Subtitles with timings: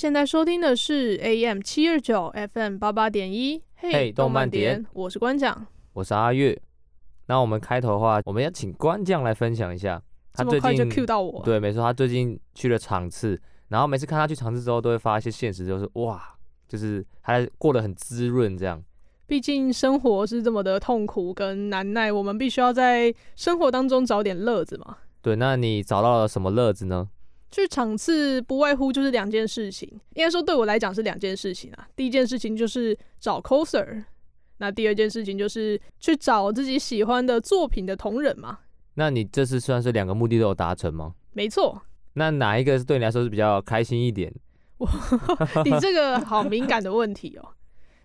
[0.00, 6.58] 现在收听的是 AM 七二九 FM 八八点一，嘿，动漫点，我是关讲，我是阿月。
[7.26, 10.02] 那我们开头的话，我们要请关将来分享一下。
[10.32, 16.34] 他最近这么快就 cue 到我，对，没错，他最近去了场次，然后每次看他去场次之后，都会发一些现实，就是哇，
[16.66, 18.82] 就是他过得很滋润这样。
[19.26, 24.96] 毕竟生活是这么的痛苦跟难耐，我们必须要在生活当中找点乐子嘛。
[25.20, 27.10] 对，那你找到了什么乐子呢？
[27.50, 31.88] 去场次不外乎就是两件事情，应该说对我来讲是两件事情啊。
[31.96, 34.04] 第一件事情就是找 coser，
[34.58, 38.58] 那第二件事情就是去找自己喜欢的作品的同人嘛。
[38.94, 41.14] 那你这次算是两个目的都有达成吗？
[41.32, 41.82] 没错。
[42.14, 44.32] 那哪一个是对你来说是比较开心一点？
[44.78, 44.90] 哇，
[45.64, 47.48] 你这个好敏感的问题哦。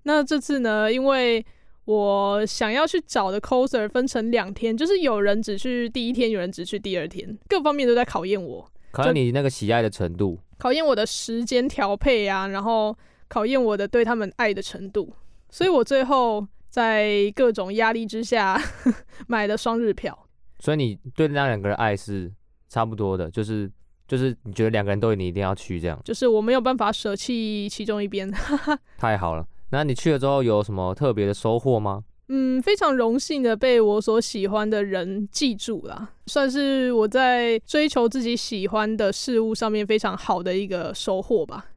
[0.03, 1.43] 那这次呢，因为
[1.85, 8.71] 我想要去找的 coser 分成两天，就是有人只去第一天，有人只去第二天，各方面都在考验我，
[9.03, 12.95] 考验你那个喜爱的程度，考验我的时间调配啊，然后
[13.27, 15.13] 考验我的对他们爱的程度。
[15.49, 18.59] 所以我最后在各种压力之下
[19.27, 20.17] 买了双日票。
[20.59, 22.31] 所以你对那两个人爱是
[22.69, 23.69] 差不多的，就是
[24.07, 28.31] 就是你觉得两个人都你一定要去这样，就是我没有办法舍弃其中一边。
[28.97, 32.03] 太好了，那你去了之后有什么特别的收获吗？
[32.27, 41.67] 嗯，非常荣幸的被我所喜欢的人记住啦，算是我在追求自己喜欢的事物上面非常好的一个收获吧。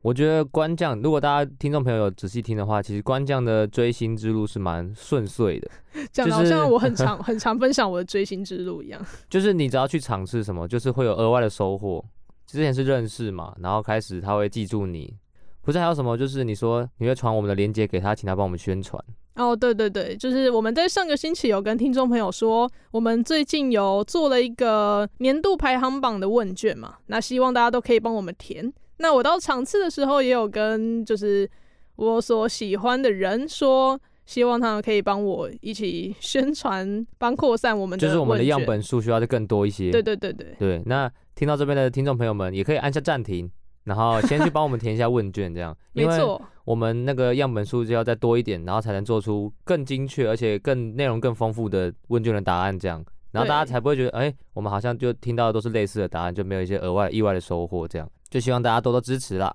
[0.00, 5.70] 我觉得关将，如果大家听众朋友有仔细听的话，其实关将的追星之路是蛮顺遂的，
[6.10, 9.00] 讲的好像我很常 很常分享我的追星之路一样。
[9.30, 12.04] 就是你只要去尝试什么，就是会有额外的收获。
[12.44, 15.14] 之前是认识嘛，然后开始他会记住你。
[15.62, 16.18] 不是还有什么？
[16.18, 19.00] 就是你说你会传我们的链接给他，请他帮我们宣传。
[19.36, 28.72] 哦，对对对，就是我们在上个星期有跟听众朋友说，我们最近有做了一个年度排行榜的问卷嘛，那希望大家都可以帮我们填。
[28.98, 31.48] 那我到场次的时候，也有跟就是
[31.96, 38.06] 我所喜欢的人说，希望他们可以帮我一起宣传，帮扩散我们的。
[38.06, 39.90] 就是我们的样本数需要再更多一些。
[39.90, 40.54] 对对对对。
[40.58, 43.50] 对，那听到这边的听众朋友们，也可以按下暂停，
[43.84, 45.76] 然后先去帮我们填一下问卷，这样。
[45.92, 46.40] 因为。
[46.64, 53.04] 我们那个样本数就要再多一点，然后才能做出更精确而且更内容更丰富的问卷的答案，这样。
[53.32, 58.08] 然后大家才不会觉得，哎、欸，我们好像就听到的都是类似的答案，就没有一些额外意外的收获，这样。
[58.30, 59.52] 就希望大家多多支持啦。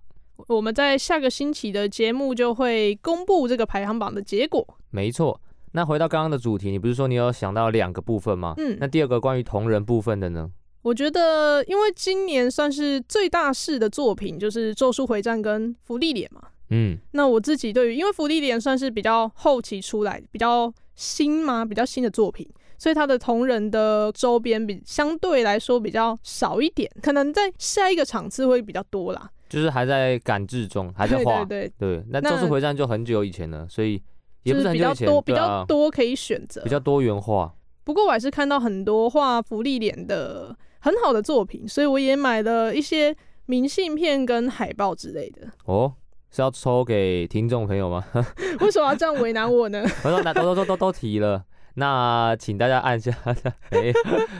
[0.49, 4.67] 我们在下个星期的节目就会公布这个排行榜的结果。
[4.89, 5.39] 没错。
[5.71, 8.53] 那回到刚刚的主题，你不是说你有想到两个部分吗？
[8.57, 8.75] 嗯。
[8.81, 10.51] 那第二个关于同人部分的呢？
[10.87, 16.41] 我觉得，因为今年算是最大势的作品就是《咒术回战》跟《福利脸》嘛。
[16.69, 16.97] 嗯。
[17.11, 22.47] 那我自己对于，因为《福利脸》算是比较后期出来，比较新嘛，比较新的作品。
[22.77, 29.29] 所以它的同人的周边比相对来说比较少一点，可能在下一个场次会比较多啦。
[29.49, 31.43] 就是还在赶制中，还在画。
[31.43, 32.05] 对对对。
[32.11, 34.01] 那《咒术回战》就很久以前了，所以
[34.43, 37.53] 也不是很久以前，就是比较多，比较多可以选择，比较多元化。
[37.83, 43.15] 不过我还是看到很多画福利脸的很好的作品，所以我也买了一些
[43.45, 45.47] 明信片跟海报之类的。
[45.65, 45.93] 哦，
[46.31, 48.03] 是要抽给听众朋友吗？
[48.61, 49.83] 为什么要这样为难我呢？
[50.03, 51.43] 我都都都都都提了。
[51.75, 53.11] 那请大家按下，
[53.69, 53.93] 哎，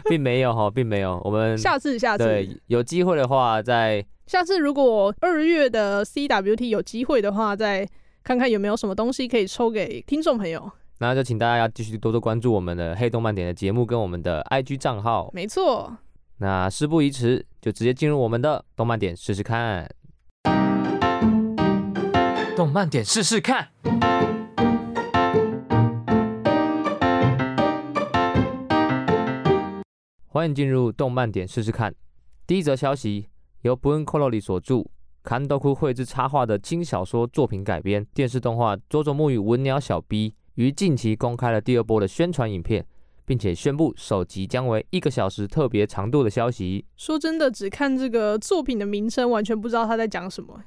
[0.09, 1.21] 并没有哈，并没有。
[1.23, 7.87] 我们下次下次对有机会的话，再下次如果二月的 CWT 有机会的话，再
[8.23, 10.71] 看看有没有什么东西可以抽给听众朋友。
[10.99, 15.29] 那就请大家要继续多多关注我们的黑动漫点的节目跟我们的 IG 账号。
[15.31, 15.95] 没错。
[16.39, 19.89] 那事不宜迟，就直接进入我们的动漫点试试看。
[22.55, 23.69] 动漫点试试看。
[30.27, 31.95] 欢迎进入动漫点试试看。
[32.45, 33.29] 第一则消息
[33.63, 34.83] 由 Bun Colori 所著、
[35.23, 42.85] 监督绘制插画的轻小说作品改编电视动画《佐佐木与文鸟小 B》于近期公开了第二波的宣传影片，
[43.27, 46.85] 并且宣布首集将为一个小时特别长度的消息。
[46.95, 50.63] 说真的，只看这个作品的名称，完全不知道他在讲什么。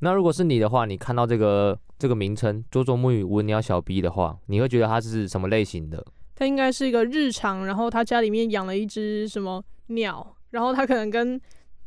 [0.00, 6.04] 那如果是你的话，你看到这个这个名称《佐佐木与文鸟小 B》的话，你会觉得它是什么类型的？
[6.34, 11.40] 它应该是一个日常，然后他家里面养了一只什么鸟，然后他可能跟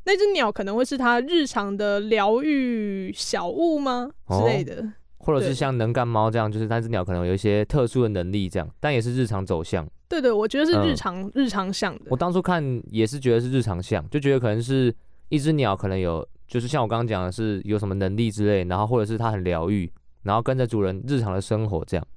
[0.06, 4.94] 那只鸟可能会是他日常的疗愈小物吗、哦、之类的，
[5.26, 9.88] 或者是像能干猫这样，就是那只鸟可能有一些特殊的能力这样，但也是日常走向。
[10.08, 12.06] 对对，我觉得是日常、嗯、日常向的。
[12.10, 14.96] 我当初看也是觉得是日常向，就觉得可能是
[15.30, 19.92] 一只鸟，可能有就是像我刚刚讲的是有什么能力之类，然后或者是它很疗愈，
[20.22, 22.08] 然后跟着主人日常的生活这样。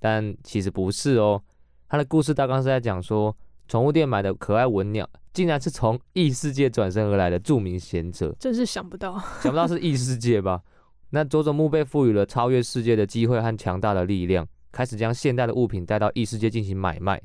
[0.00, 1.40] 但其实不是哦，
[1.88, 3.34] 它的故事大纲是在讲说，
[3.68, 8.34] 宠物店买的可爱文鸟，竟然是从异世界转身而来的著名贤者。
[8.40, 10.60] 真是想不到， 想不到是异世界吧？
[11.10, 14.46] 那佐佐木被赋予了超越世界的机会和强大的力量。
[14.70, 17.20] 开始将现代的物品带到异世界进行买卖，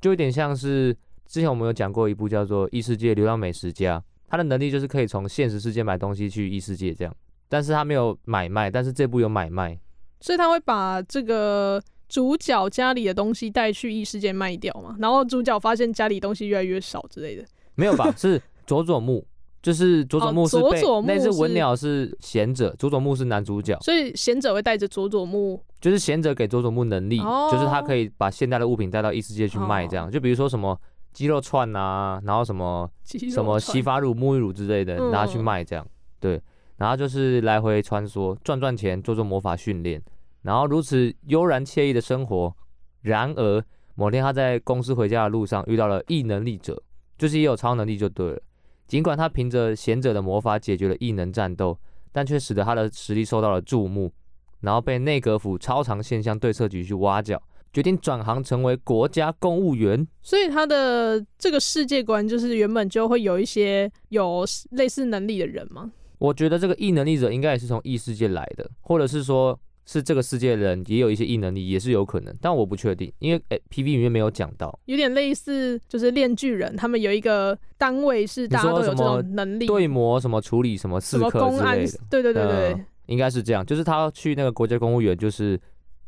[0.00, 0.96] 就有点像是
[1.26, 7.14] 之前我们有讲过一部叫做《异世界流浪美食家》，他的能力就是可以从现实世界买东西去异世界这样，
[7.50, 9.78] 但是他没有买卖，但是这部有买卖，
[10.20, 17.44] 所以他会把这个主角家里的东西带去异世界卖掉嘛，然后主角发现家里东西越来越少之类的，
[17.74, 18.10] 没有吧？
[18.16, 19.24] 是佐佐木。
[19.66, 30.80] 就是佐佐木是被、哦、佐佐木是那只文鸟是贤者，佐佐木是男主角，所以贤者会带着佐佐木，就是贤者给佐佐木能力、哦，就是他可以把现代的物品带到异世界去卖，这样、哦、就比如说什么
[31.12, 35.90] 鸡肉串啊，然后什么什么洗发乳、沐浴乳之类的拿去卖，这样、嗯、
[36.20, 36.42] 对，
[36.76, 40.00] 然后就是来回穿梭赚赚钱，做做魔法训练，
[40.42, 42.54] 然后如此悠然惬意的生活。
[43.02, 43.60] 然而
[43.96, 46.80] 某天他在公司回家的路上遇到了异能力者，
[47.18, 48.40] 就是也有超能力就对了。
[48.86, 51.78] 尽管他凭着贤者的魔法解决了异能战斗，
[52.12, 54.12] 但却使得他的实力受到了注目，
[54.60, 57.42] 然后被内阁府超常现象对策局去挖角，
[57.72, 60.06] 决定转行成为国家公务员。
[60.22, 65.90] 所以他的这个世界观就是原本就会有一些有类似能力的人吗？
[66.18, 69.58] 我觉得这个异能力者应该也是从异世界来的，或者是说。
[69.88, 85.58] 是这个世界的人也有一些异能力，也是有可能，但我不确定，因为诶，PV 里面没有讲到，有点类似就是链锯人，他们有一个单位是大家都有这种能力，对魔什么处理什么刺客之类的，对对对对，嗯、应该是这样，就是他去那个国家公务员，就是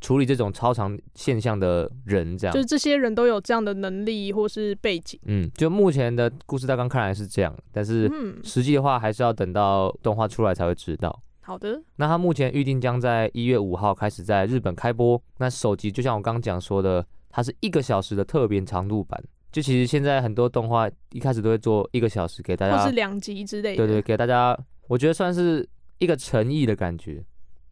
[0.00, 8.10] 处理这种超常现象的人，这样，就是这些人都有这样的能力或是背景，嗯，就目前的故事大纲看来是这样，但是
[8.42, 11.22] 实际的话还是要等到动画出来才会知道。
[11.48, 15.18] 好的，那它目前预定将在一月五号开始在日本开播。
[15.38, 19.18] 那首集就像我刚刚讲说的，它是一个小时的特别长度版。
[19.50, 23.86] 就其实现在很多动画一开始都会做一个小时给大家，或是两集之类的。
[23.86, 24.54] 对对，给大家，
[24.88, 25.66] 我觉得算是
[26.00, 27.24] 一个诚意的感觉，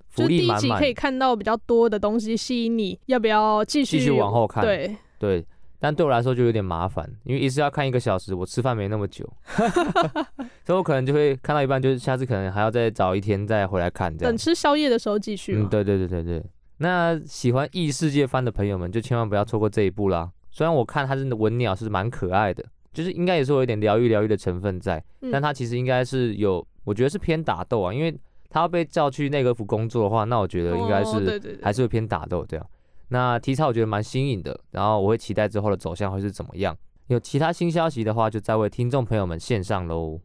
[0.09, 0.57] 福利满满。
[0.57, 4.65] 就第一集可以看到比较多的东西，吸引你要不要继续继续往后看？
[4.65, 5.45] 对对。
[5.87, 9.25] 但对我来说就有点麻烦，因为一次要看一个小时，我吃饭没那么久，
[10.67, 14.33] 所以我可能就会看到一半，就是下次可能还要再找一天再回来看这样。
[14.33, 15.55] 等吃宵夜的时候继续。
[15.55, 16.45] 嗯，对对对对对。
[16.79, 20.29] 那喜欢异世界番的朋友们就千万不要错过这一部啦。
[20.51, 25.01] 虽然我看它的文鸟是蛮可爱的，就是应该也是有一点疗愈疗愈的成分在，
[25.31, 28.13] 但它其实应该是有，我觉得是偏打斗啊，因为
[28.51, 32.67] 他要被叫去内阁府工作的话，那我觉得应该是还是会偏打斗这样。
[33.09, 36.77] 那题材我觉得蛮新颖的，然后我会期待之后的走向会是怎么样。
[37.07, 40.21] 有其他新消息的话，就再为听众朋友们献上喽。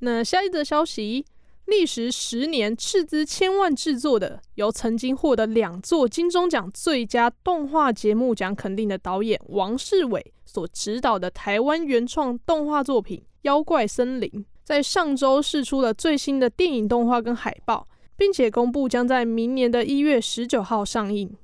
[0.00, 1.24] 那下一则消息，
[1.66, 14.28] 历时十年、斥资千万制作的，由曾经获得两座金钟奖最佳动画节目奖肯定的导演王世伟所执导的台湾原创动画作品《妖怪森林》，
[14.64, 21.36] 在上周释出了最新的电影动画跟海报，并且公布将在明年的一月十九号上映。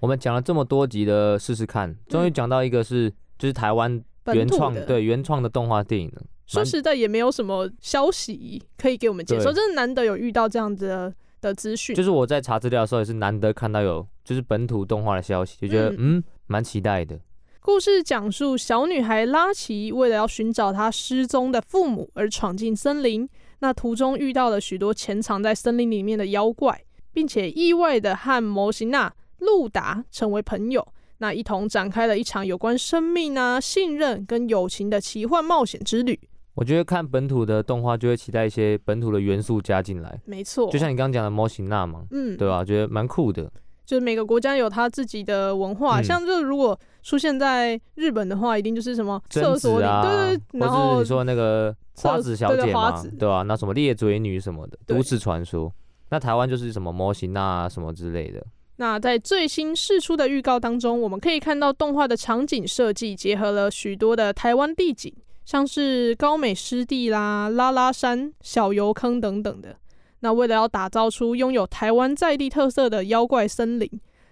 [0.00, 4.02] 我们讲了这么多集的试试看，终于讲到一个是、嗯、就是台湾
[4.34, 6.22] 原创对原创的动画电影了。
[6.46, 11.96] 说实在也没有什么消息可以给我们解说，真的难得有遇到这样子的的资讯。
[11.96, 17.18] 就是我在查资料的时候也是难得看到有就是本土动画的消息，就觉得嗯蛮、嗯、期待的。
[17.60, 29.12] 故事讲述小女孩拉奇为了要寻找她失踪的父母而闯进森林，那途中遇到了许多潜藏在森林里面的妖怪，并且意外的和摩西娜。
[29.46, 30.86] 路达成为朋友，
[31.18, 36.18] 那一同展开了一场有关生命啊、信任跟友情的奇幻冒险之旅。
[36.54, 40.20] 我觉得看本土的动画就会期待一些本土的元素加进来。
[40.24, 42.64] 没错，就像你刚刚讲的模型那嘛，嗯，对吧？
[42.64, 43.50] 觉得蛮酷的。
[43.84, 53.42] 就是每个国家有他自己的文化，嗯、像这如果出现在日本的话，一定就是什么厕所里啊，对对，然后你说那个花子小姐嘛，对吧？
[53.42, 55.72] 那什么裂嘴女什么的都市传说，
[56.10, 58.44] 那台湾就是什么模型啊什么之类的。
[58.78, 65.10] 那在最新释出的预告当中，我们可以看到动画的场景设计结合了许多的台湾地景，
[65.46, 69.76] 像是高美湿地啦、拉拉山、小油坑等等的。
[70.20, 73.88] 那为了要打造出拥有台湾在地特色的妖怪森林，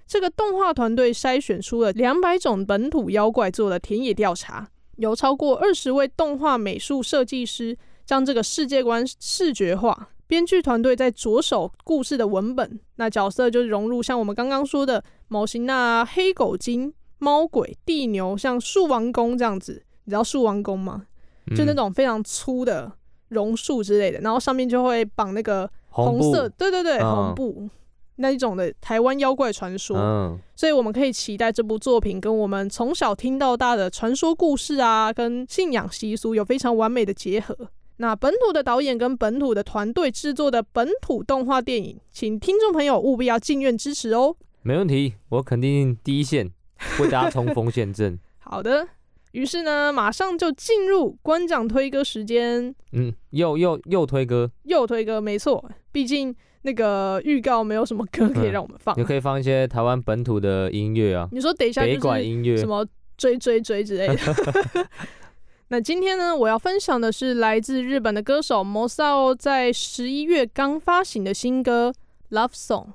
[0.07, 10.11] 这个动画团队筛选出了两百种本土妖怪做了田野调查，有超过二十位动画美术设计师将这个世界观视觉化。
[10.27, 21.07] 编剧团队在着手故事的文本，那角色就融入像我们刚刚说的某型那黑狗精、猫鬼、地牛，像树王公这样子，你知道树王公吗？
[21.47, 22.91] 嗯、就那种非常粗的
[23.29, 27.71] 榕树之类的，然后上面就会绑那个红色，红对对对，红布、嗯、
[28.17, 29.97] 那一种的台湾妖怪传说。
[29.97, 37.55] 嗯，所以我们可以期待这部作品跟我们从小听到大的传说故事啊，跟信仰习俗有非常完美的结合。
[37.99, 44.35] 那本土的导演跟本土的团队制作的本土动画电影，请听众朋友务必要进院支持哦。
[44.63, 46.51] 没问题，我肯定第一线
[46.99, 48.19] 为大家冲锋陷阵。
[48.41, 48.87] 好的，
[49.33, 52.75] 于是呢，马上就进入观奖推歌时间。
[52.93, 55.65] 嗯，又又又推歌，又推歌，没错。
[55.93, 61.29] 毕竟那个预告没有什么歌可以让我们放，你可以放一些台湾本土的音乐啊。
[61.31, 62.85] 你说等一下，北管音乐，什么
[63.17, 64.17] 追追追之类的。
[65.69, 71.93] 那今天呢，我要分享的是来自日本的歌手 Mosao 在十一月刚发行的新歌
[72.37, 72.89] 《Love Song》。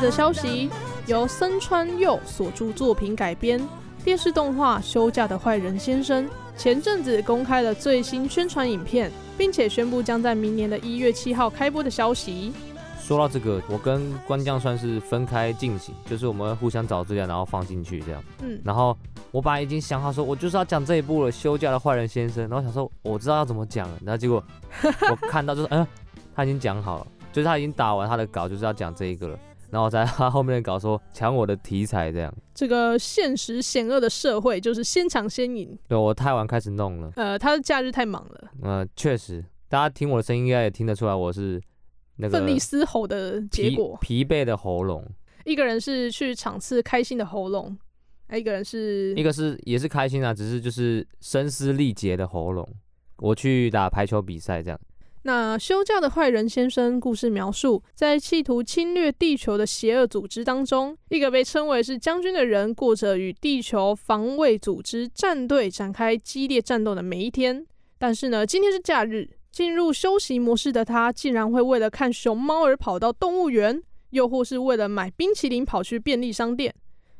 [0.00, 0.70] 的消息
[1.06, 3.60] 由森川佑所著作品改编，
[4.02, 6.26] 电视动画《休假的坏人先生》
[6.56, 12.52] 前阵子公开了最新宣传影片，并且宣布将在明年的一月七号开播的消息。
[12.98, 18.22] 说到这个，我跟关将算是分开进行，就是我们互相找资料，然后放进去这样。
[18.42, 18.96] 嗯，然后
[19.32, 24.42] 我本来已经想好说，我就是要讲这一部了，《休假的坏人先生》，然后想说我知道要怎么讲了，然后结果
[25.10, 25.86] 我看到就是，嗯，
[26.34, 29.38] 他已经讲好了，就是他已经打完他的稿，就是要讲这一个了。
[29.70, 35.78] 然后在他后面搞说抢我的题材这样，这个现实险恶的社会就是先抢先赢。
[35.88, 38.50] 对，我太晚开始弄了，呃，他的假日太忙了。
[38.62, 41.60] 呃，确实，大家听我的声音应该也听得出来，我是
[42.16, 45.06] 那个奋力嘶吼的结果，疲惫的喉咙。
[45.44, 47.78] 一个人是去场次开心的喉咙，
[48.32, 52.68] 一个人是一个是也是开心啊，只是就是声嘶力竭的喉咙。
[53.18, 54.80] 我去打排球比赛这样。
[55.22, 67.66] 那休假的坏人先生故事描述，在企图侵略地球的邪恶组织当中，一个被称为是将军的人，过着与地球防卫组织战队展开激烈战斗的每一天。
[67.98, 76.74] 但是呢，今天是假日，进入休息模式的他，竟然会为了看熊猫而跑到动物园，又或是为了买冰淇淋跑去便利商店，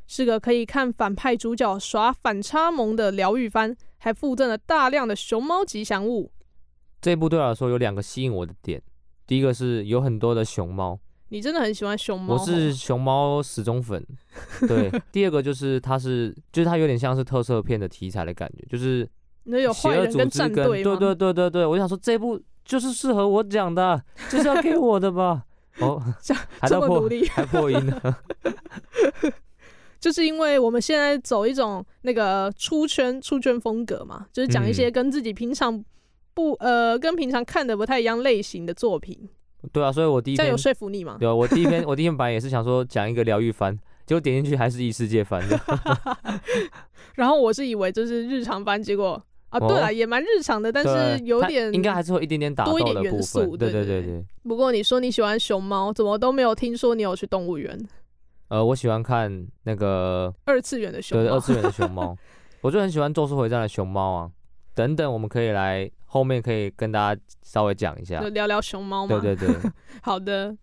[0.06, 6.32] 是个可以看反派主角耍反差萌的疗愈番，还附赠了大量的熊猫吉祥物。
[7.00, 8.80] 这一部对我来说有两个吸引我的点，
[9.26, 10.98] 第一个是有很多的熊猫，
[11.30, 14.04] 你真的很喜欢熊猫，我是熊猫死忠粉。
[14.68, 19.08] 对， 第二个就是它是，就是它有点像是特色片的题材的感觉，就是
[19.44, 25.44] 那有坏人跟战队，对对对对对，我想说这部就是适合我讲的，就是要给我的吧？
[25.78, 25.98] 哦，
[26.60, 28.16] 还这么努力，还破音呢，
[29.98, 35.82] 就是因为我们现在走一种那个出圈出圈风格嘛，就是讲一些跟自己平常。
[36.34, 39.28] 不，呃，跟平常看的不太一样类型的作品。
[39.72, 41.16] 对啊，所以我第一篇这样有说服力吗？
[41.20, 45.42] 对啊，我第一篇我第一篇本来也是想说讲一个疗愈番，结果点进去还是异世界番。
[47.16, 53.56] 然后我是以为这是日常番，结果啊，对了，也蛮日常的，但是有点应该还是会一点点打多一点元素。
[53.56, 54.24] 对对对对。
[54.44, 57.78] 不过你说你喜欢熊猫，怎么都没有听说你有去动物园？
[58.48, 62.16] 呃，我喜欢看那个二次元的熊猫，对，二次元的熊猫，
[62.62, 64.30] 我就很喜欢《咒术回战》的熊猫啊。
[64.80, 69.20] 等等，我们可以来后面可以跟大家稍微讲一下，就聊聊熊猫嘛。
[69.20, 69.70] 对对对，
[70.00, 70.56] 好的。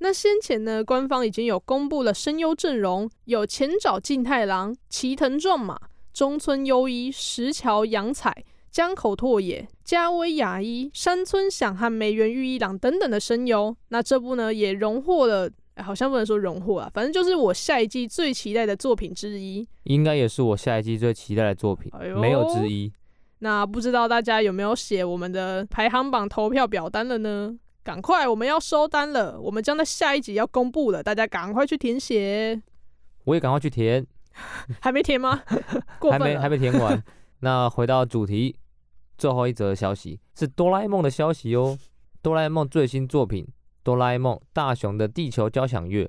[0.00, 5.78] 那先前呢，官方已经有公布了声优阵容，有前沼静太郎、齐藤壮马、
[6.12, 13.74] 中村优一、石桥洋彩、江口拓也、加威雅一、山村响和梅原裕一郎等等的声优。
[13.88, 15.48] 那这部呢，也荣获了，
[15.82, 22.92] 好像不能说荣获啊，反正就是我下一季最期待的作品之一，应该也是我下一季最期待的作品，哎、没有之一。
[23.44, 27.52] 那不知道大家有没有写我们的排行榜投票表单了呢？
[27.82, 32.62] 赶快，我们要收单了，我们将在下一集要公布了，大家赶快去填写。
[33.24, 34.06] 我也赶快去填，
[34.80, 35.42] 还没填吗？
[35.98, 37.02] 过分 还没还没填完。
[37.40, 38.54] 那回到主题，
[39.18, 41.76] 最后一则消息是哆啦 A 梦的消息哦。
[42.22, 43.44] 哆啦 A 梦最新作品
[43.82, 46.04] 《哆啦 A 梦大雄的地球交响乐》，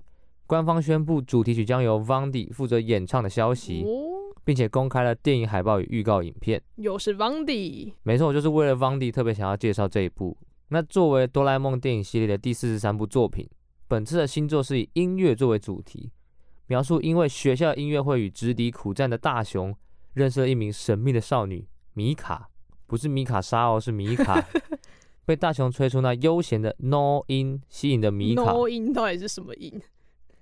[0.45, 6.61] 官方宣布主题曲将由 Vandy 负责演唱的消息，哦、并且公开了电影海报与预告影片。
[6.75, 10.37] 又是 Vandy，没错，我就是为了 Vandy 特别想要介绍这一部。
[10.69, 13.47] 那作为哆啦 A 梦电影系列的第四十三部作品，
[13.87, 16.11] 本次的新作是以音乐作为主题，
[16.67, 19.75] 描述因为学校音乐会与直敌苦战的大雄，
[20.13, 22.49] 认识了一名神秘的少女米卡，
[22.87, 24.43] 不是米卡莎哦，是米卡，
[25.25, 28.51] 被大雄吹出那悠闲的 no 音吸引的米卡。
[28.51, 29.79] no 音到底是什么音？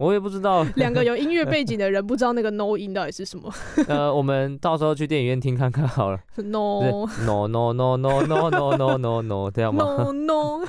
[0.01, 3.53] 我也不知道， 两个有音乐背景的人 不知道那个 no 音到底是什么。
[3.88, 6.20] 呃，我们到时候去电影院听看看好了。
[6.38, 10.65] No no no no no no no no no no 这样吗？No no。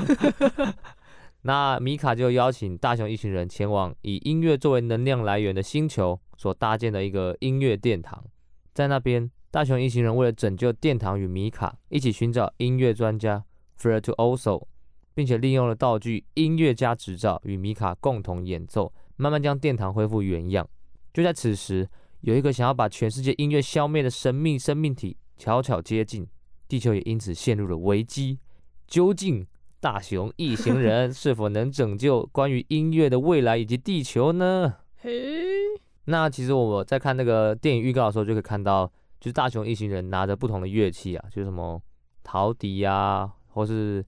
[1.45, 8.23] 那米卡就邀请大雄一行人前往以音乐作为能量来源的星球所搭建的一个音乐殿堂，
[8.75, 13.43] 在那边，大雄一行人为了拯救殿堂与米卡一起寻找音乐专家
[13.81, 14.67] Virtuoso，
[15.15, 18.93] 并且利用了道具音乐家执照与米卡共同演奏。
[19.23, 20.69] 慢慢将殿堂恢复原样。
[21.15, 21.89] 就在此时，
[22.23, 26.27] 有一个想要把全世界音乐消灭的神秘生命体悄悄接近，
[26.67, 28.41] 地球也因此陷入了危机。
[28.89, 29.47] 究竟
[29.79, 34.75] 大雄一行人是否能拯救关于音乐的未来以及地球呢？
[34.97, 35.13] 嘿，
[36.07, 38.89] 那其实我在看那个电影预告的时候，就可以看到，
[39.21, 41.81] 就是大雄一行人拿着不同的乐器啊，就是什么
[42.25, 44.05] 陶笛呀、啊，或是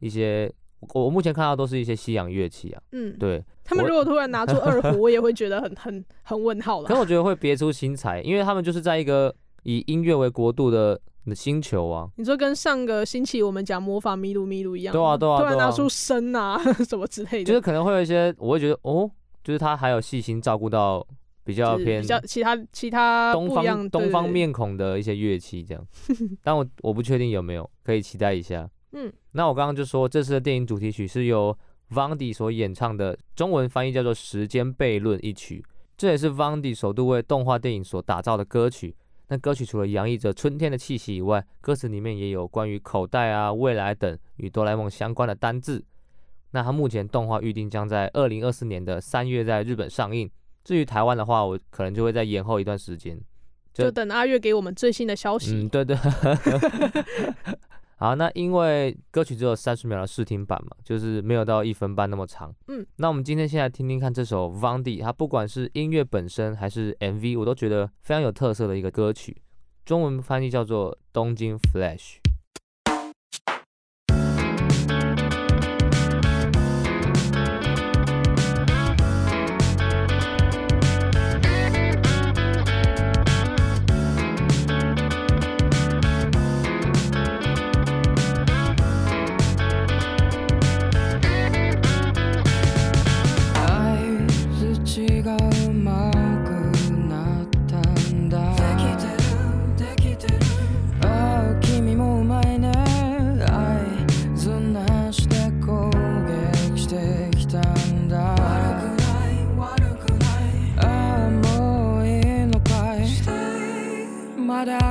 [0.00, 0.52] 一些。
[0.80, 6.88] 我我目前看到都是一些西洋乐器啊，嗯，对，他们如果突然拿出 二胡，我，也会觉得很很很问号了。
[6.88, 10.98] 可是我觉得会别出心裁，因为他们就是在一个以音乐为国度的
[11.34, 12.08] 星球啊。
[12.16, 19.10] 你说跟上个星期我们讲魔法咪路咪路一样，对啊对啊，突然拿出笙啊 什么之类的，就是可能会有一些，我会觉得哦，
[19.44, 21.06] 就是他还有细心照顾到
[21.44, 25.86] 比较偏比较其他其他东方东方面孔的一些乐器这样，
[26.42, 28.68] 但我我不确定有没有，可以期待一下。
[28.92, 31.56] 嗯，那我刚刚就说这次的电影主题曲是由
[31.90, 35.64] Vandy 所演唱的，中文翻译叫做《时间悖论》一曲，
[35.96, 38.94] 这也是 Vandy 首度为动画电影所打造的歌曲。
[39.28, 45.84] 那歌曲除了洋溢着春天的气息以外，歌词里面也有关于口袋啊、未来等与哆啦 A 梦相关的单字。
[46.50, 50.28] 那它目前动画预定将在二零二四年的三月在日本上映，
[50.64, 53.16] 至于台湾的话，我可能就会再延后一段时间，
[53.72, 55.54] 就，就等阿月给我们最新的消息。
[55.54, 55.96] 嗯，对对。
[58.00, 62.50] 好，那因为歌曲只有三十秒的试听版嘛，就是没有到一分半那么长。
[62.68, 69.36] 嗯，那我们今天先来听听看这首 Vandy，它不管是音乐本身还是 MV，我都觉得非常有特色的一个歌曲。
[69.84, 72.14] 中文翻译叫做《东京 Flash》。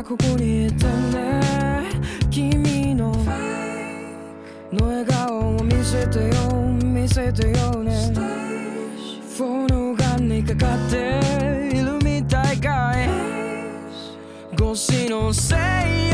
[0.03, 1.41] ここにいてね。
[2.31, 3.11] 君の
[4.71, 6.51] の笑顔を見せてよ
[6.83, 8.13] 見せてよね。
[9.35, 11.19] フォのンにかかって
[11.75, 13.09] いるみたいかい。
[14.55, 16.08] 越しのせい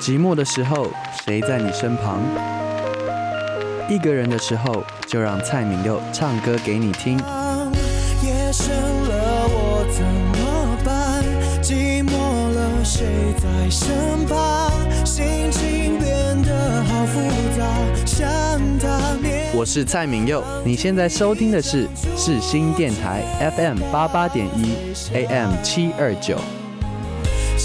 [0.00, 0.88] 寂寞的时候，
[1.24, 2.20] 谁在你身旁？
[3.86, 7.18] 一个人的时候，就让蔡敏佑唱歌给你听。
[8.22, 11.22] 夜深了，我怎么办？
[11.62, 12.12] 寂寞
[12.54, 14.72] 了，谁在身旁？
[15.04, 17.20] 心情变得好复
[17.58, 17.66] 杂，
[18.06, 18.26] 想
[18.78, 18.88] 他。
[19.52, 21.86] 我是蔡敏佑，你现在收听的是
[22.16, 23.22] 世新电台
[23.54, 24.74] FM 八八点一
[25.12, 26.38] AM 七二九。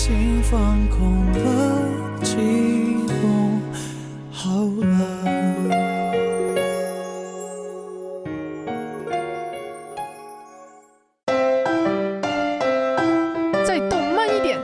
[0.07, 2.37] 心放空了，寂
[3.07, 3.59] 寞
[4.31, 4.93] 好了。
[13.65, 14.61] 再动慢一点。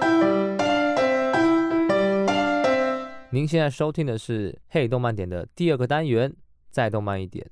[3.32, 6.32] 您现在收听的是《嘿动漫点》的第二个单元，
[6.70, 7.50] 再动慢一点。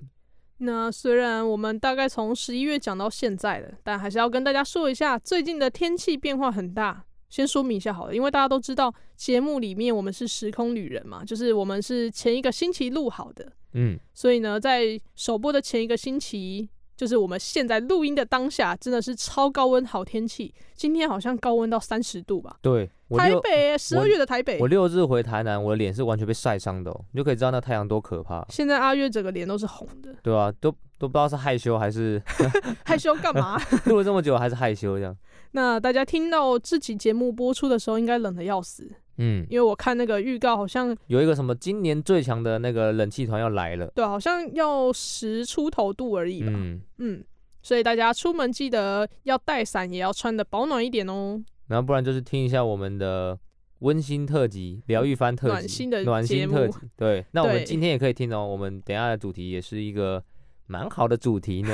[0.60, 7.06] 那虽然我们大概从十一月讲到现在了，但还是要跟大家说一下，最近的天气变化很大。
[7.30, 22.58] 先说明一下好了，因为大家都知道节目里面我们是时空旅人嘛，就是我们是前一个星期录好的，嗯，所以呢，在首播的前一个星期，就是我们现在录音的当下，真的是超高温好天气，今天好像高温到三十度吧？
[22.62, 28.46] 对，台北十二月的台北，我六日回台南，我的脸是完全被晒伤的哦，你就可以知道那太阳多可怕。
[28.50, 32.22] 现在阿月整个脸都是红的，对啊，都都不知道是害羞还是
[32.86, 33.60] 害羞干嘛？
[33.88, 35.18] 录了这么久还是害羞这样。
[35.54, 38.92] 那大家听到这期节目播出的时候，应该冷的要死。
[39.18, 43.88] 嗯，因为我看那个预告，好像有一个什么今年最强的那个冷气团要来了。
[43.96, 46.52] 对，好像要十出头度而已吧。
[46.54, 47.24] 嗯嗯，
[47.62, 51.42] 所以大家出门记得要带伞，也要穿的保暖一点哦。
[51.68, 53.38] 然后不然就是听一下我们的
[53.80, 56.78] 温馨特辑、疗愈番特辑、暖心的暖心特辑。
[56.96, 58.46] 对，那我们今天也可以听哦。
[58.46, 60.24] 我们等一下的主题也是一个
[60.70, 61.74] 蛮好的主题呢。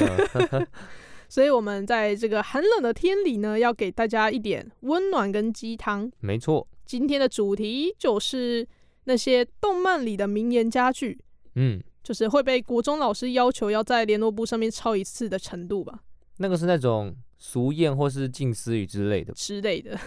[1.28, 6.10] 所以，我们在这个寒冷的天里呢，要给大家一点温暖跟鸡汤。
[6.20, 8.66] 没错，今天的主题就是
[9.04, 11.20] 那些动漫里的名言佳句。
[11.56, 16.00] 嗯，就是会被国中老师要求要在联络簿上面抄一次的程度吧。
[16.38, 19.98] 那个是那种俗谚或是近思语之类的之类的。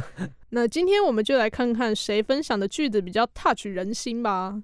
[0.50, 4.62] 那今天我们就来看看谁分享的句子比较 touch 人心吧。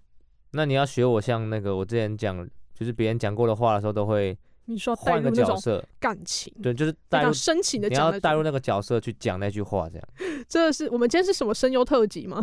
[0.53, 2.47] 那你要学我，像那个我之前讲，
[2.83, 4.37] 就是别人讲过的话的时候，都会。
[4.67, 10.09] 你说换一个角色，感情对，就是带入深情的，你要带入那个角色去讲那句话，这样。
[10.49, 12.41] 这是我们今天是什么声优特辑吗？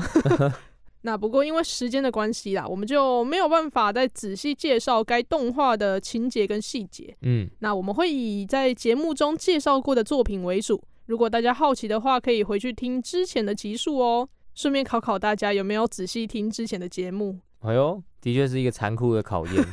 [1.03, 7.15] 那不过因为时间的关系啦，我们就没有办法再仔细介绍该动画的情节跟细节。
[7.21, 10.83] 嗯，那我们会以在节目中介绍过的作品为主。
[11.05, 14.27] 如果大家好奇的话，可以回去听之前的集数哦。
[14.53, 17.39] 顺便考考大家有没有仔细听之前的节目。
[17.61, 19.55] 哎呦，的确是一个残酷的考验。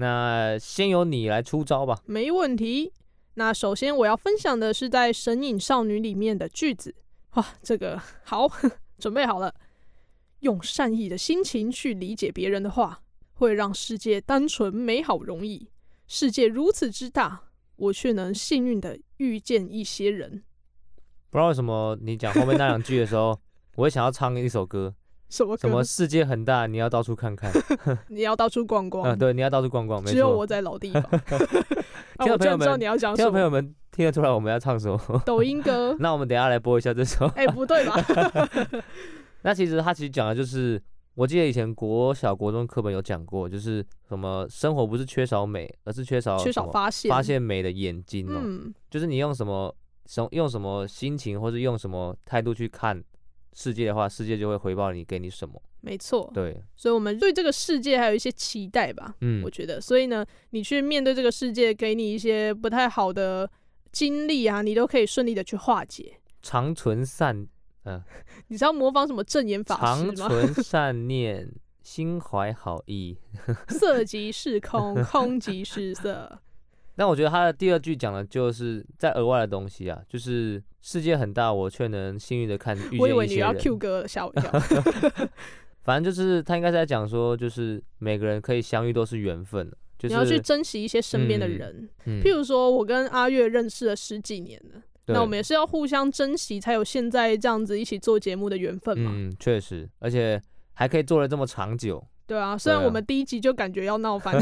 [0.00, 1.98] 那先由你来出招吧。
[2.06, 2.92] 没问题。
[3.34, 6.94] 那首先我要分享的是在《神隐少女》里面的句子。
[7.34, 8.48] 哇，这个好，
[8.98, 9.52] 准备好了。
[10.40, 13.00] 用善意的心情去理解别人的话，
[13.34, 15.68] 会让世界单纯美好容易。
[16.06, 17.42] 世界如此之大，
[17.74, 20.44] 我却能幸运的遇见一些人。
[21.30, 23.38] 不知道为什么你讲后面那两句的时候，
[23.74, 24.94] 我会想要唱一首歌。
[25.28, 25.56] 什么？
[25.56, 25.84] 什么？
[25.84, 27.52] 世界很大，你要到处看看。
[28.08, 29.04] 你要到处逛逛。
[29.04, 30.00] 嗯，对，你要到处逛逛。
[30.00, 30.12] 没错。
[30.12, 31.02] 只有我在老地方。
[32.18, 33.24] 听众朋友们，你要讲什么？
[33.24, 35.22] 听众朋友们听得出来我们要唱什么？
[35.24, 35.94] 抖音歌。
[36.00, 37.26] 那我们等一下来播一下这首。
[37.36, 37.94] 哎、欸，不对吧？
[39.42, 40.82] 那其实他其实讲的就是，
[41.14, 48.40] 我记得以前国小、国中课本有讲过，就是什么生活不是缺少美，而是缺少缺少发现发现美的眼睛哦。
[48.42, 48.74] 嗯。
[48.90, 49.72] 就是你用什么
[50.06, 53.00] 什用什么心情，或是用什么态度去看。
[53.52, 55.60] 世界的话，世界就会回报你，给你什么？
[55.80, 59.14] 没错，对，所以我们对这个世界还有一些期待吧。
[59.20, 63.48] 嗯，我觉得，所以呢，你去面对这个世界，给你一些不太好的
[63.92, 66.20] 经历啊，你都可以顺利的去化解。
[66.42, 67.36] 长存善，
[67.84, 68.04] 嗯、呃，
[68.48, 70.14] 你知道模仿什么正言法师吗？
[70.16, 71.48] 长 存善念，
[71.82, 73.16] 心怀好意，
[73.68, 76.40] 色即是空，空即是色。
[76.98, 83.00] 但我觉得他的第二句讲的就是在额外的东西啊，就是世界很大，我却能幸运的看遇见一些人。
[83.00, 84.50] 我以为你要 Q 歌了，吓我一跳。
[85.84, 91.88] 反正就是他应该是在讲说，就是每个人可以相遇都是缘分，就是你要去珍惜一些身边的人。
[92.04, 99.12] 嗯嗯、譬如说，我跟阿月认识了十几年了，那我们也是要互相珍惜，才有现在这样子一起做节目的缘分嘛。
[99.14, 100.42] 嗯，确实，而且
[100.74, 102.04] 还可以做了这么长久。
[102.28, 104.38] 对啊，虽然我们第一集就感觉要闹翻。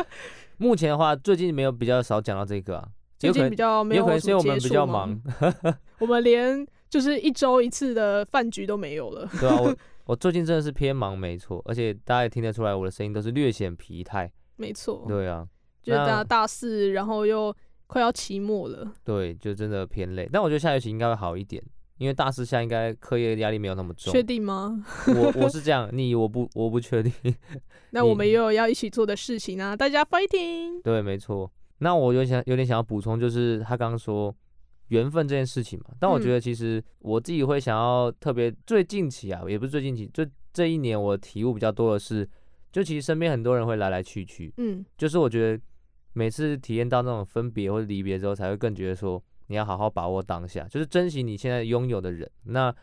[0.56, 5.20] 目前的话，最近没有比较少讲到这个啊， 最近比较没有，有可能是因为我们比较忙，
[6.00, 9.28] 我们连就是一周一次的饭局都没有了。
[9.38, 14.32] 对啊，我我最近真的是偏忙，没错，而且大家也听得出来，我的声音都是略显疲态。
[14.56, 15.46] 没错，对啊，
[15.82, 17.54] 就是大大四，然后又
[17.86, 20.26] 快要期末了，对，就真的偏累。
[20.32, 21.62] 但我觉得下学期应该会好一点，
[21.98, 24.12] 因为大四下应该课业压力没有那么重。
[24.12, 24.84] 确定吗？
[25.08, 27.12] 我我是这样，你我不我不确定。
[27.90, 30.82] 那我们也有要一起做的事情啊，大家 fighting。
[30.82, 31.50] 对，没错。
[31.78, 34.34] 那我有想有点想要补充，就是他刚刚说
[34.88, 35.94] 缘分这件事情嘛。
[35.98, 42.28] 但我觉得其实我自己会想要特别最近期啊，也不是最近期，就这一年我体悟比较多的是，
[42.72, 45.62] 就其实身边很多人会来来去去，嗯，就是我觉得
[46.14, 52.30] 每次体验到那种分别或者离别之后，才会更觉得说你要好好把握当下，就是珍惜你现在拥有的人。
[52.44, 52.74] 那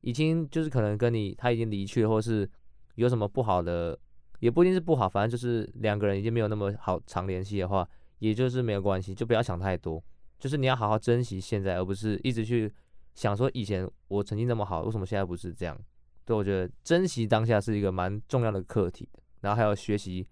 [0.00, 2.48] 已经就是可能跟你他已经离去，或是
[2.96, 3.98] 有什么不好的，
[4.40, 7.88] 也不一定是不好，反正就是两个人已经没有那么好常联系的话。
[8.18, 10.00] 也就是没有关系，就不要想太多，
[10.38, 12.72] 就是你要好好珍惜现在，而不是一直去
[13.16, 15.76] 想说以前我曾经那么好，为什么现在不是这样？
[16.24, 19.08] 对，我觉得珍惜当下是一个蛮重要的课题，
[19.40, 20.24] 然后还有学习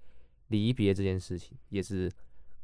[0.50, 2.08] 离别这件事情也是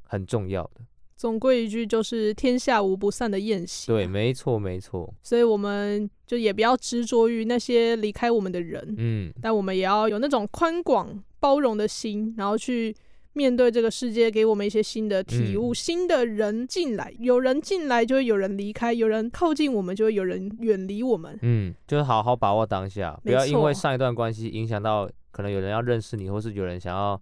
[0.05, 0.83] 很重要的。
[1.17, 3.89] 总归一句就是天下无不散的宴席。
[3.89, 5.13] 对，没错没错。
[5.23, 12.95] 所以我们就也不要执着于那些离开我们的人，嗯，但我们也要有那种宽广包容的心，然后去。
[13.37, 15.71] 面对这个世界，给我们一些新的体悟。
[15.71, 21.39] 嗯、新的人进来，有人进来就会有人离开，有人靠近我们就会有人远离我们。
[21.43, 27.21] 嗯，就是好好把握当下，不要因为上一段关系影响到，可能有人要认识你，或是有人想要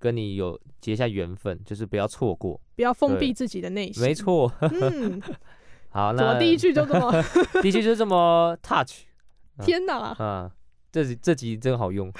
[0.00, 4.02] 跟你有结下缘分，就是不要错过，不要封闭自己的内心。
[4.02, 4.52] 没错。
[4.60, 5.20] 嗯，
[5.90, 7.10] 好，那第一句就这么，
[7.62, 9.06] 第一句就这么 touch。
[9.64, 10.12] 天哪！
[10.22, 10.52] 啊，
[10.92, 12.12] 这这集真好用。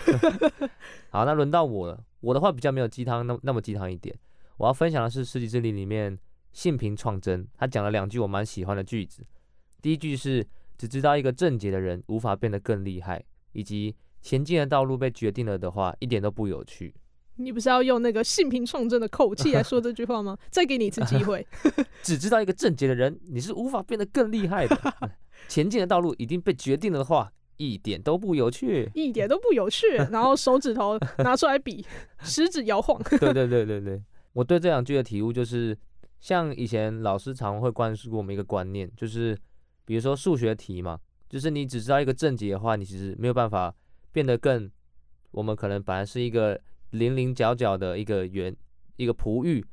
[1.10, 2.02] 好，那轮到我了。
[2.20, 4.18] 我的话比较没有鸡汤那那么鸡汤一点，
[4.56, 6.18] 我要分享的是《世纪之灵》里面
[6.52, 9.24] 性平创真，他讲了两句我蛮喜欢的句子。
[9.82, 10.44] 第一句是
[10.78, 16.94] 只知道一个正解的人无法变得更厉害，以及前进的道路被决定了的话一点都不有趣。
[17.36, 20.36] 你不是要用那个性平创真的口气来说这句话吗？
[20.50, 21.46] 再给你一次机会。
[22.02, 24.76] 只知道一个正解的人，你是无法变得更厉害的。
[25.48, 27.32] 前进的道路已经被决定了的话。
[27.58, 29.86] 一点都不有趣，一点都不有趣。
[30.10, 31.82] 然后手指头拿出来比，
[32.20, 33.02] 食指摇晃。
[33.18, 34.02] 对对对对对，
[34.34, 35.74] 我对这两句的体悟就是，
[36.20, 39.34] 像以前老师常会灌输我们一个观念，就是
[39.86, 40.98] 比如说数学题嘛，
[41.30, 43.74] 就是你只知道一个正解的话，你其实没有办法
[44.12, 44.70] 变得更。
[45.30, 48.54] 我们可能本来是一个棱棱角角的一个圆，
[48.96, 49.64] 一个璞玉，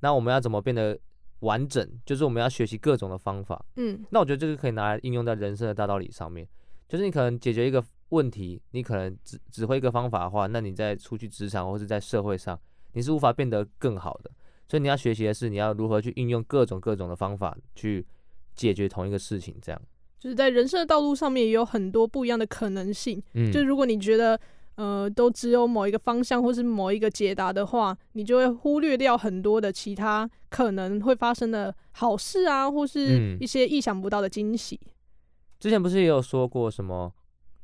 [0.00, 0.98] 那我们要怎么变得
[1.40, 1.86] 完整？
[2.04, 3.64] 就是我们要学习各种的方法。
[3.76, 6.46] 嗯，那我觉得这个可以拿来应用在人生的大道理上面。
[6.88, 12.58] 就是你可能解决一个问题，你可能只只会一个方法的话，那你在出去职场或是在社会上，
[12.92, 14.30] 你是无法变得更好的。
[14.68, 18.06] 所以你要学习的是，你要如何去运用各种各种的方法去
[18.54, 19.56] 解决同一个事情。
[19.60, 19.82] 这样
[20.20, 23.22] 就是在人生的道路上面也有很多不一样的可能性。
[23.34, 24.38] 嗯，就如果你觉得
[24.76, 34.78] 呃都只有某一个方向或是某一个解答的话，你就会忽略掉很多的其他可能会发生的好事啊，或是一些意想不到的惊喜。
[35.60, 37.12] 之前不是也有说过什么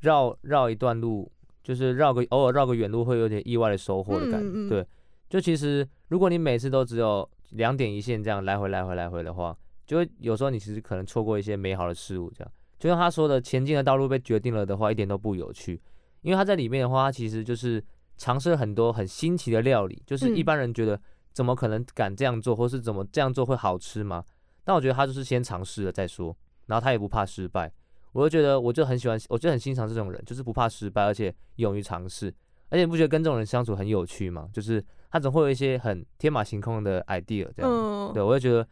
[0.01, 1.31] 绕绕一段路，
[1.63, 4.47] 就是绕个偶尔绕个远路会有点意外的收获的感觉。
[4.47, 4.87] 嗯嗯对，
[5.29, 9.55] 就其实如果你每次都只有两点一线这样来回来回来回的话，
[9.87, 12.31] 就会有时候你其实可能错过一些美好的事物。
[12.31, 15.81] 这样，就像他说的，前进的道路被决定了的话，一点都不有趣。
[16.23, 17.83] 因为他在里面的话，他其实就是
[18.17, 21.01] 尝试了很多很新奇的料理，就是一般人觉得
[21.33, 24.25] 怎么可能敢这样做，或是怎么这样做会好吃吗？
[24.65, 27.73] 但我觉得他就是先尝试了再说，然后他也不怕失败。
[28.13, 32.27] 我就觉得，我就很喜欢，我就很欣赏这种人，就是不怕失败，而且勇于尝试，
[32.69, 34.49] 而且你不觉得跟这种人相处很有趣吗？
[34.53, 38.69] 就是他总会有一些很天马行空的 idea，这样，嗯、对，我就觉得，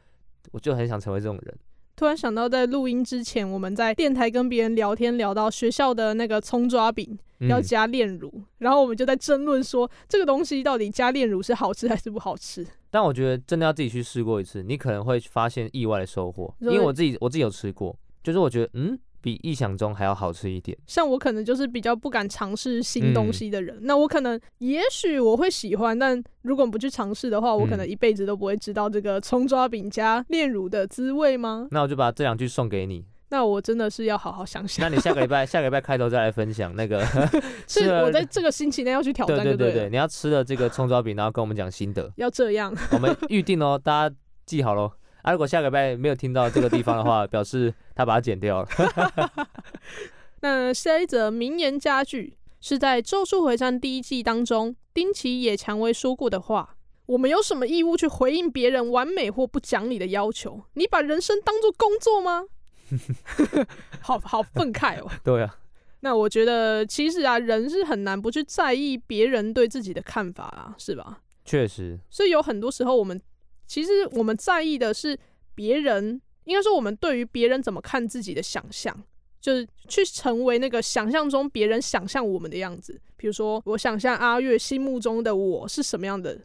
[0.50, 1.58] 我就很想成为这种人。
[1.98, 12.64] 突然想到，在录音之前，我们在电台跟别人聊天，聊到学校的那个葱抓饼要加炼乳，嗯、然后我们就在争论说，这个东西到底加炼乳是好吃还是不好吃？
[12.88, 18.96] 但我觉得真的要自己去试过一次，你可能会发现意外的收获，因为我自己我自己有吃过，就是我觉得，嗯。
[19.20, 20.76] 比意想中还要好吃一点。
[20.87, 31.68] 像我可能就是比较不敢尝试新东西的人，嗯、那我可能也许我会喜欢，但如果不去尝试的话，我可能一辈子都不会知道这个葱抓饼加炼乳的滋味吗？
[31.70, 33.04] 那我就把这两句送给你。
[33.31, 34.88] 那我真的是要好好想想。
[34.88, 37.04] 那你下个礼拜下个礼拜开头再来分享那个。
[37.68, 42.11] 是我在这个星期内要去挑战对，对对对对，你要吃了这个葱抓饼，然后跟我们讲心得。
[42.16, 42.74] 要这样。
[42.92, 44.90] 我们预定哦，大家记好喽。
[45.20, 48.68] 啊，如果下个礼拜没有听到这个地方的话， 表示他把它剪掉了。
[50.40, 60.62] 那下一则名言佳句是在《咒术回战》第一季当中，丁崎野蔷薇说过的话：“我们有什么义务去回应别人完美或不讲理的要求？
[60.74, 62.44] 你把人生当作工作吗？”
[64.00, 65.11] 好好愤慨哦。
[65.24, 65.58] 对啊。
[66.00, 71.18] 那我觉得其实啊，人是很难不去在意别人对自己的看法啊，是吧？
[71.44, 71.98] 确实。
[72.08, 73.20] 所以有很多时候我们。
[73.66, 75.18] 其实我们在意的是
[75.54, 78.96] 别人应该说我们对于别人怎么看自己的想象，
[79.40, 83.00] 就是去成为那个想象中别人想象我们的样子。
[83.16, 86.38] 比如说，我想象阿月心目中的我是什么样的，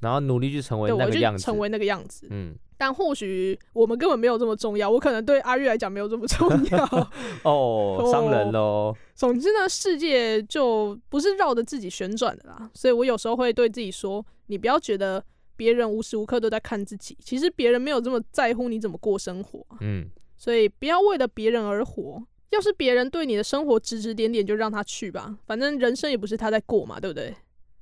[0.00, 2.28] 然后努力去成为那个样子，成为那个样子。
[2.30, 7.08] 嗯，但或许我们根本没有这么重要，我可能对阿月来讲没有这么重 要。
[7.42, 8.94] 哦，伤人喽。
[9.14, 12.70] 总之呢，世界就不是绕着自己旋转的啦。
[12.74, 15.24] 所以我有时候会对自己说：“你不要觉得
[15.56, 22.22] 别人无时无刻都在看自己，其实别人没有这么在乎你怎么过生活。”嗯，所以不要为了别人而活。
[22.50, 27.34] 要是别人对你的生活指指点点，就让他去吧，反正人生也不是他在过嘛，对不对？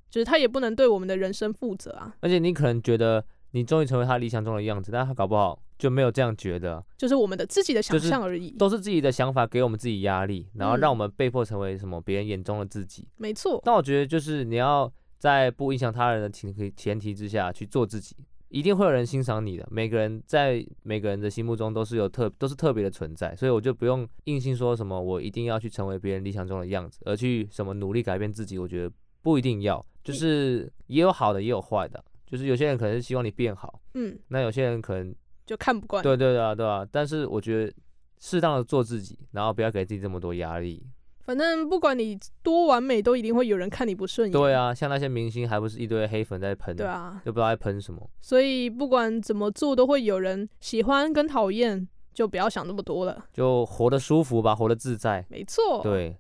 [0.09, 2.15] 就是他也不能对我们的人生负责啊。
[2.21, 13.09] 而且你可能觉得你终于成为他理想中的样子，但他搞不好就没有这样觉得，就是我们的自己的想象而已，都是自己的想法给我们自己压力，然后让我们被迫成为什么别人眼中的自己。
[13.17, 13.61] 没错。
[13.65, 18.17] 但我觉得就是你要在不影响他人的前提前提之下去做自己。
[18.49, 28.59] 一定会有人欣赏你的，每个人在每个人的心目中都是有特都是特别的存在，所以我就不用硬性说什么我一定要去成为别人理想中的样子，而去什么努力改变自己。
[28.59, 35.15] 我觉得不一定要，就是也有好的，也有坏的，就是有些人可能是希望你变好，嗯，那有些人可能
[35.47, 36.03] 就看不惯。
[36.03, 36.85] 对对对啊，对啊。
[36.91, 37.73] 但是我觉得
[38.19, 40.85] 适当的做自己，然后不要给自己这么多压力。
[41.23, 44.33] 反正不管你多完美，都一定会有人看你不顺眼。
[44.33, 46.75] 对啊，像那些明星，还不是一堆黑粉在喷？
[46.75, 48.09] 对啊，就不知道在喷什么。
[48.21, 55.25] 所以不管怎么做，都会有人喜欢跟讨厌，就不要想那么多了，就活得舒服吧，活得自在。
[55.29, 55.81] 没错。
[55.83, 56.17] 对，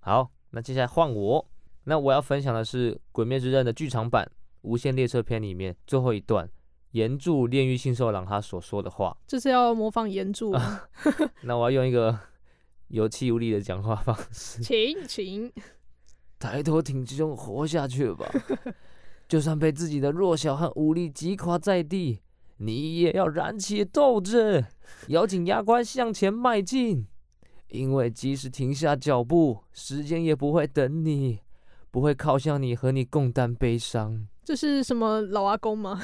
[0.00, 1.46] 好，那接下来换我。
[1.84, 4.24] 那我要分享的是《鬼灭之刃》的剧场版
[4.62, 6.48] 《无限列车篇》里面最后一段，
[6.92, 9.14] 炎柱炼狱杏寿郎他所说的话。
[9.26, 10.82] 这是要模仿炎柱吗？
[11.42, 12.18] 那我要用一个。
[12.94, 15.52] 有气无力的讲话方式，请请
[16.38, 18.24] 抬头挺胸活下去吧。
[19.26, 22.20] 就算被自己的弱小和无力击垮在地，
[22.58, 24.64] 你也要燃起斗志，
[25.08, 27.04] 咬紧牙关向前迈进。
[27.66, 31.40] 因为即使停下脚步，时间也不会等你，
[31.90, 34.28] 不会靠向你和你共担悲伤。
[34.44, 36.00] 这是什么老阿公吗？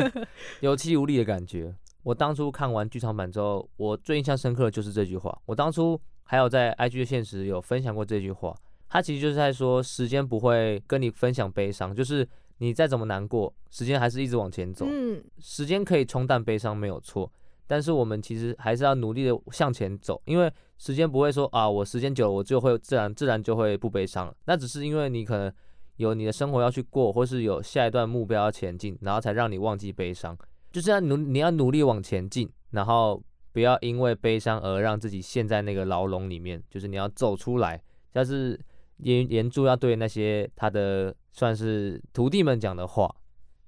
[0.62, 1.76] 有气无力的感觉。
[2.04, 5.38] 我当初看完剧场版之后，我最印象深刻的就是这句话。
[5.44, 6.00] 我当初。
[6.24, 8.54] 还有在 IG 的现实有分享过这句话，
[8.88, 12.26] 他其实就是在说，时间不会跟你分享悲伤，就是
[12.58, 14.86] 你再怎么难过，时间还是一直往前走。
[14.88, 17.30] 嗯，时间可以冲淡悲伤没有错，
[17.66, 25.52] 但是我们其实还是要努力的向前走，因为时间不会说啊，我时间久了我就会自然自然就会不悲伤了，那只是因为你可能
[25.96, 30.36] 有你的生活要去过，或是有下一段目标要前进，然后才让你忘记悲伤，
[30.70, 33.22] 就是要努你要努力往前进，然后。
[33.52, 37.80] 不要因为悲伤而让自己陷在那个牢笼里面，就是你要走出来。
[38.12, 38.58] 但是
[38.98, 43.14] 炎炎柱要对那些他的算是徒弟们讲的话，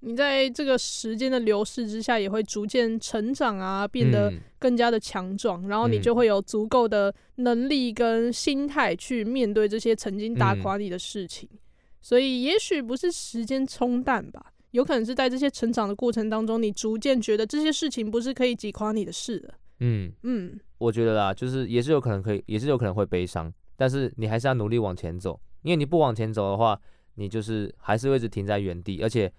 [0.01, 11.49] 你在这个时间的流逝之下，也会逐渐成长啊，变得更加的强壮，嗯、然后你就会有足够的能力跟心态去面对这些曾经打垮你的事情。
[11.53, 11.59] 嗯、
[12.03, 19.55] 所以也许不是时间冲淡吧，有可能是在这些成长的过程当中，你逐渐觉得这些事情不是可以击垮你的事的。
[19.81, 26.81] 嗯嗯，我觉得啦，就是也是有可能可以，也是有可能会悲伤，但是你还是要努力往前走，因为你不往前走的话，
[27.15, 29.31] 你就是还是会一直停在原地，而且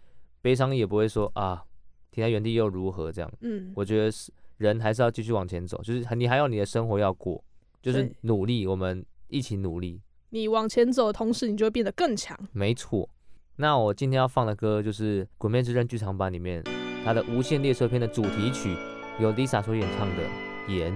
[0.41, 1.63] 悲伤也不会说啊，
[2.12, 3.32] 停在原地又如何这样。
[3.41, 7.43] 嗯，我觉得是人还是要继续往前走，就是你还有你的生活要过，
[7.82, 10.02] 就是努力，我们一起努力。
[10.30, 12.38] 你往前走的同时，你就会变得更强。
[12.52, 13.10] 没错，
[13.56, 16.62] 那我今天要放的歌就是《鬼灭之刃》剧场版里面
[17.06, 18.76] 它的《无限列车篇》的主题曲。
[19.19, 20.23] 由 Lisa 所演唱的
[20.71, 20.91] 《盐》。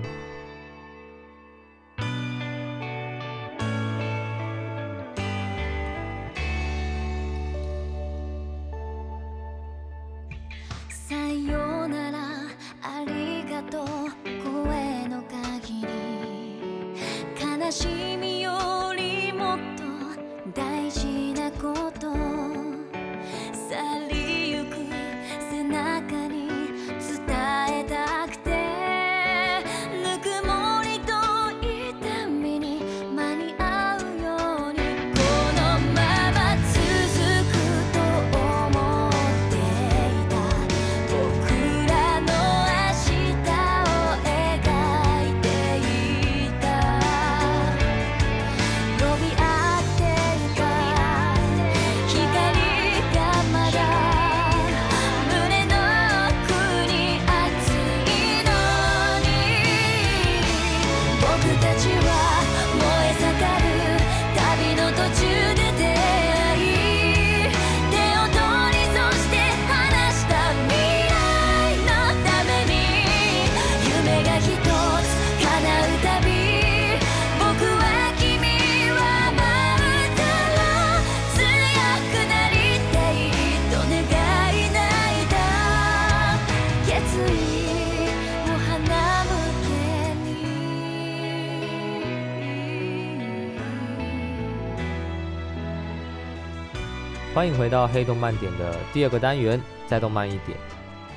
[97.40, 100.58] 欢迎回到黑动漫点的第二个单元，再动漫一点。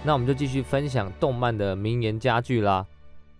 [0.05, 2.87] 那我们就继续分享动漫的名言佳句啦。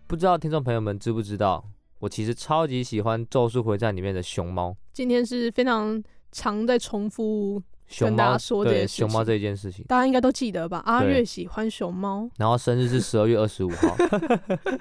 [0.09, 1.65] 不知道听众朋友们知不知道，
[2.01, 4.77] 我其实超级喜欢《咒术回战》里面的熊猫。
[4.93, 6.03] 今天是非常
[6.33, 7.63] 常在重复
[8.01, 10.83] 跟大家说这件事情，熊猫这件事情，大家应该都记得吧？
[10.85, 13.97] 阿月喜欢熊猫，然后生日是十二月二十五号。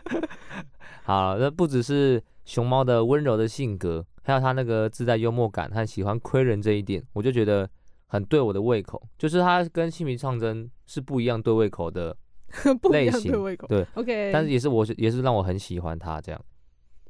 [1.06, 7.70] 好，那不只是熊猫的温柔的性格，还有它那个自带幽默感和喜欢亏人这一点，我就觉得。
[8.12, 12.14] 很对我的胃口，就是他跟性命创真是不一样对胃口的
[12.92, 16.46] 类型，对胃口，对，OK，但是也是我也是让我很喜欢他这样。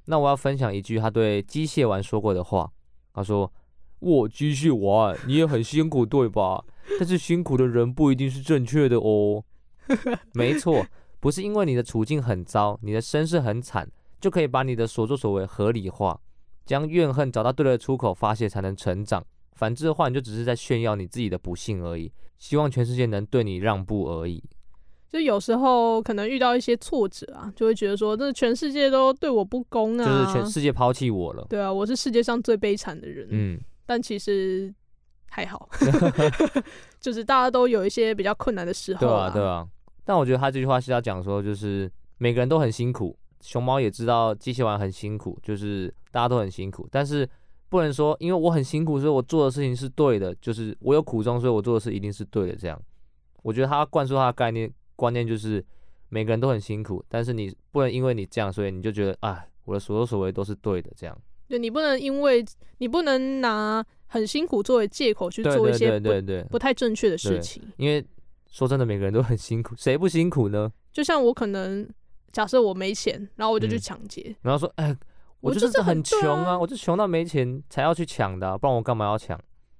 [0.06, 2.72] 那我要分享一句他对机械丸说过的话，
[3.16, 3.52] 他说
[3.98, 6.64] ：“我机械丸，你也很辛苦对吧？
[7.00, 9.44] 但是辛苦的人不一定是正确的哦。
[10.36, 10.86] 没错，
[11.20, 13.90] 不是因为你的处境很糟，你的身世很惨，
[14.20, 16.22] 就可以把你的所作所为合理化，
[16.64, 19.26] 将怨恨找到对的出口发泄，才能成长。”
[19.62, 22.12] 反之的话，你就只是在炫耀你自己的不幸而已。
[22.40, 24.44] 希望全世界能对你让步而已。
[25.08, 31.46] 就有时候可能遇到一些挫折啊，就会觉得说，这全世界都对我不公啊，就是全世界抛弃我了。
[31.48, 33.28] 对啊，我是世界上最悲惨的人。
[33.30, 34.74] 嗯，但其实
[35.30, 35.70] 还好，
[37.00, 39.00] 就是大家都有一些比较困难的时候。
[39.02, 39.68] 对啊，对啊。
[40.04, 41.88] 但我觉得他这句话是要讲说，就是
[42.18, 47.30] 每个人都很辛苦，熊猫也知道机器玩很辛苦，就是大家都很辛苦，但是。
[47.72, 50.36] 不能说，因为我很辛苦，所以我做的事情是对的。
[50.42, 52.54] 就是我有苦衷，所以我做的事一定是对的。
[52.54, 52.78] 这样，
[53.44, 55.66] 我觉得他灌输他的概念观念就是
[56.10, 60.92] 每个人都很辛苦，但是你不能因为你这样，所以你就觉得啊，我的所作所为都是对的。
[60.98, 61.18] 这样，
[61.48, 62.46] 对，你不能因为
[62.80, 65.98] 你不能拿很辛苦作为借口去做一些
[66.50, 67.64] 不太正确的事情。
[67.78, 68.06] 因为
[68.50, 70.70] 说真的，每个人都很辛苦，谁不辛苦呢？
[70.92, 71.90] 就像我可能
[72.34, 74.94] 假设我没钱，然后我就去抢劫，嗯，然后说哎。
[75.42, 79.40] 我就是很穷啊，我就穷到没钱才要去抢的，不然我干嘛要抢？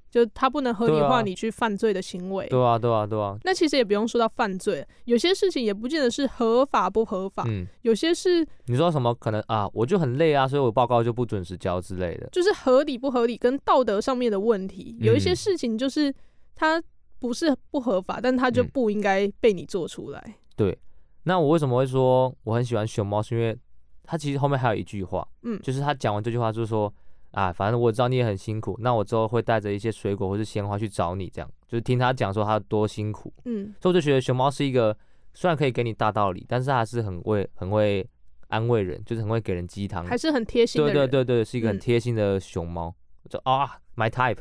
[0.10, 2.46] 就他不能合理化你去犯罪的行为。
[2.50, 3.38] 对啊，对啊，对啊。
[3.44, 7.46] 那其实也不用说到犯罪，有些事情也不见得是合法不合法。
[7.48, 12.28] 嗯，有些是你说什么可能啊，我就很累啊，所以我报告就不准时交之类的。
[12.30, 14.98] 就是合理不合理跟道德上面的问题。
[15.00, 16.14] 有一些事情就是
[16.56, 16.84] 它
[17.20, 20.36] 不是不合法，但它就不应该被你做出来。
[20.58, 20.78] 对。
[21.24, 23.22] 那我为什么会说我很喜欢熊猫？
[23.22, 23.58] 是因为
[24.04, 26.94] 他其实后面还有一句话，嗯，就是他讲完这句话，就是说
[27.32, 34.96] 啊，反正我知道你也很辛苦，那我之后会带着一些水果或是鲜花去找你，这样就是听他讲说他多辛苦，嗯，所以我就觉得熊猫是一个
[35.34, 38.06] 虽然可以给你大道理，但是他还是很会很会
[38.48, 42.94] 安慰人，就是很会给人鸡汤，还是很贴心的，对对对对，是一个很贴心的熊猫，
[43.30, 44.40] 就、嗯、啊，my type，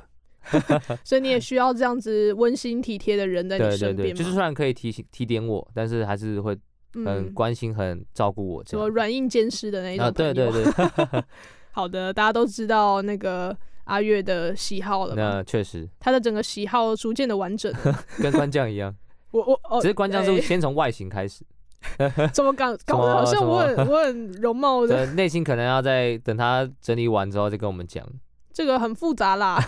[1.04, 6.58] 所以你也需要这样子温馨体贴的人在你身边，对对对，就是虽然可以提醒提点我，但是还是会。
[6.92, 10.10] 很关心、很照顾我，什么软硬兼施的那一种、啊。
[10.10, 10.64] 对对对。
[11.72, 15.14] 好的，大家都知道那个阿月的喜好了。
[15.14, 15.88] 那确实。
[16.00, 17.72] 他的整个喜好逐渐的完整。
[18.20, 18.94] 跟关将一样。
[19.30, 19.80] 我我哦。
[19.80, 21.44] 只是关将是先从外形开始。
[22.34, 22.76] 怎么搞？
[22.84, 25.06] 搞得好像我很我很容貌的。
[25.14, 28.06] 内心可能要在等他整理完之后再跟我们讲。
[28.52, 29.58] 这个很复杂啦。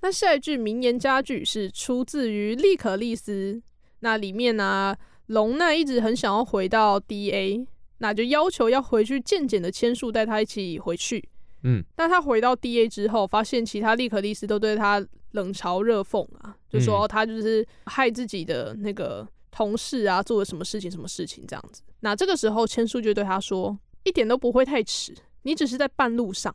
[0.00, 3.62] 那下一句名言佳句是出自于利可利斯，
[4.00, 4.96] 那里面呢、啊？
[5.26, 7.66] 龙奈一直很想要回到 DA，
[7.98, 11.28] 那就要求要回去见简的千树带他一起回去。
[11.62, 21.82] 嗯，但他回到 DA 之后，发现其他利可利斯都对他冷嘲热讽啊，就说他就是害自己的那个同事啊，做了什么事情什么事情这样子。
[22.00, 25.12] 那这个时候千树就对他说：“一点都不会太迟，
[25.42, 26.54] 你只是在半路上，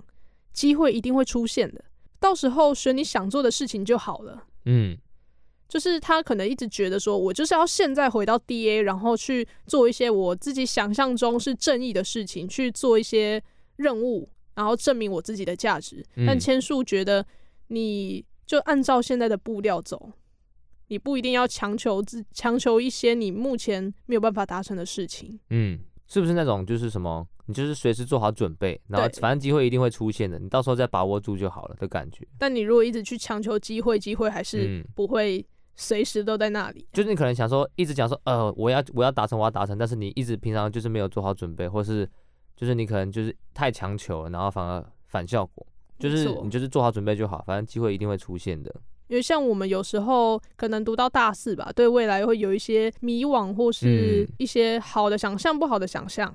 [0.53, 1.83] 机会一定会出现的，
[2.19, 4.97] 到时候选你想做的事情就好了。”嗯。
[5.71, 13.41] 就是他可能一直觉得说，我就是要现在回到 DA，然后去做一些我自己想象中是正义的事情，去做一些
[13.77, 16.05] 任务，然后证明我自己的价值。
[16.17, 16.25] 嗯。
[16.25, 17.25] 但千树觉得，
[17.67, 20.11] 你就按照现在的步调走，
[20.89, 25.39] 你不一定要强求自强求一些你目前没有办法达成的事情。
[25.51, 32.27] 嗯，是不是那种就是什么，你就是随时做好准备，然后反正机会一定会出现的，你到时候再把握住就好了的感觉。
[32.37, 35.45] 但你如果一直去强求机会，机会还是不会。
[35.75, 42.07] 随时都在那里，就是你可能想说，一直讲说，呃，我要我要达成，我要达成，但是你一直平常就是没有做好准备，或是
[42.55, 45.65] 就是你可能就是太强求了，然后反而反效果。
[45.99, 48.73] 就是你就是做好准备就好，反正机会一定会出现的。
[49.07, 56.33] 因为像我们有时候可能读到大四吧，对未来会有一些迷惘，或是一些好的想象，不好的想象。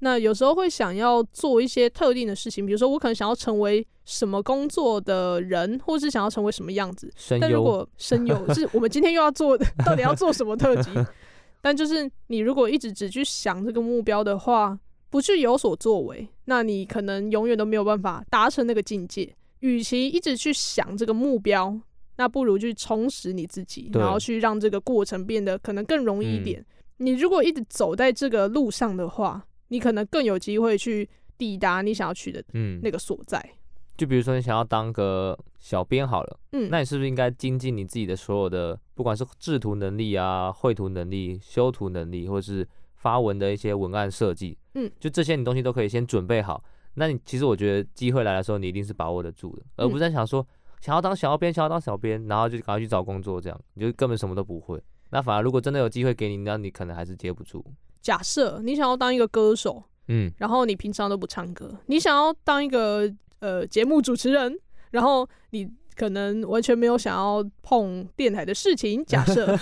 [0.00, 7.12] 那有时候会想要做一些特定的事情，比如说我可能想要成为什么工作的人，或是想要成为什么样子。
[7.40, 10.90] 但如果 声优是我们今天又要做的，到底要做什么特辑？
[11.60, 14.78] 但就是你如果一直只去想这个目标的话，
[15.10, 19.34] 不去有所作为，那你可能永远都没有办法达成那个境界。
[19.60, 21.76] 与其一直去想这个目标，
[22.16, 26.60] 那不如去充实你自己，然后去让这个过程变得可能更容易一点。
[26.60, 26.66] 嗯、
[26.98, 32.42] 你如果一直走在这个路上的话，你可能更有机会去抵达你想要去的
[32.82, 33.38] 那个所在。
[33.38, 33.56] 嗯、
[33.96, 42.66] 就比如说你想要当个小编好了，嗯，那你是不是应该精进你自己的所有的，不管是制图能力啊、绘图能力、修图能力，或者是
[42.96, 46.62] 发文的一些文案设计，嗯，就这些你东西都可以先准备好。
[46.94, 50.44] 那你其实我觉得机会来的时候，你一定是把握得住的，而不是在想说
[50.80, 54.82] 想要当小编，想要当小编，然后就赶快去找工作，这样你就根本什么都不会。
[55.10, 57.64] 那反而如果真的有机会给你，那你可能还是接不住。
[58.00, 64.58] 假设你想要当一个歌手，嗯，然后你平常都不唱歌，你想要当一个呃节目主持人，
[64.90, 69.04] 然后你可能完全没有想要碰电台的事情。
[69.06, 69.58] 假设，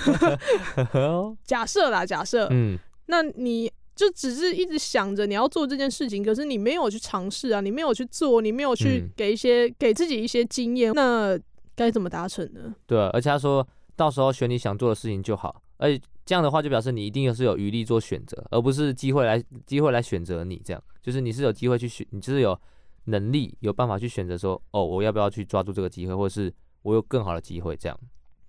[1.45, 3.73] 假设啦，假设，嗯，那你。
[3.97, 11.35] 就只是一直想着你要做这件事情，可是你没有去尝试啊，你没有去做，你没有去给一些、嗯、给自己一些经验，那
[11.75, 12.75] 该怎么达成呢？
[12.87, 13.67] 对啊，而且他说
[13.97, 22.61] 到时候选你想做的事情就好，而且这样的话就表示你一定是有余力做选择，而不是机会来机会来选择你这样，就是你是有机会去选，你就是有
[23.05, 26.53] 能力有办法去选择说，哦，我要不要去抓住这个机会，或者是
[26.83, 27.99] 我有更好的机会这样。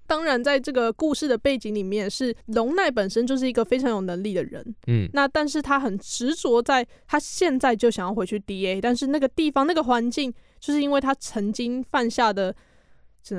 [0.07, 12.55] 当然，在这个故事的背景里面，是龙奈本身就是一个非常有能力的人，嗯，那但是他很执着在他现在就想要回去 DA，但是那个地方那个环境，就是因为他曾经犯下的，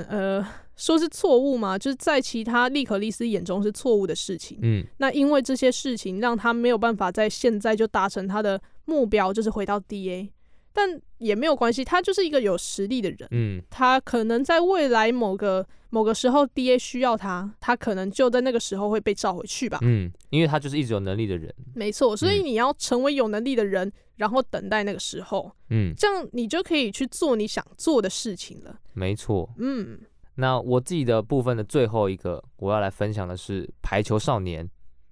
[0.09, 0.47] 呃，
[0.79, 10.31] 说是错误嘛，就是在其他利可利斯眼中是错误的事情，嗯，那因为这些事情让他没有办法在现在就达成他的目标，就是回到 DA。
[10.72, 13.29] 但也没有关系，他就是一个有实力的人。
[13.33, 19.81] 嗯，他可能在未来某个某个时候，DA 需要他，他可能就在那个时候会被召回去吧。
[19.83, 21.53] 嗯，因为他就是一直有能力的人。
[21.74, 25.51] 没错，所以你要成为有能力的人，嗯、然后等待那个时候。
[25.70, 28.79] 嗯，这样你就可以去做你想做的事情了。
[28.93, 29.51] 没错。
[29.59, 29.99] 嗯，
[30.41, 34.64] 那我自己的部分的最后一个，我要来分享的是《排球少年》。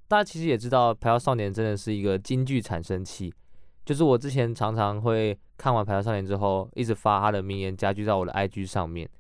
[0.07, 3.35] 大家其实也知道，《排球少年》真的是一个金句产生器。
[3.85, 9.11] 就是我之前常常会看完《排球少年》之后，一直发他的名言加剧在我的 IG 上面。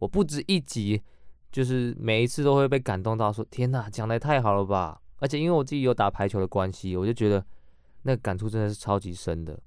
[0.00, 1.02] 我不止一集，
[1.50, 5.00] 就是每一次都会被感动到，说天哪，讲得也太好了吧！
[5.20, 7.42] 而且因为我自己有打排球的关系，我就觉得
[8.02, 9.58] 那个感触真的是超级深的。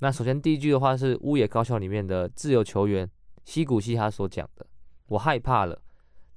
[0.00, 3.08] 那首先第一句的话是《乌野高校》里面的自由球员
[3.44, 4.66] 西谷西他所讲的
[5.08, 5.80] ：“我害怕了，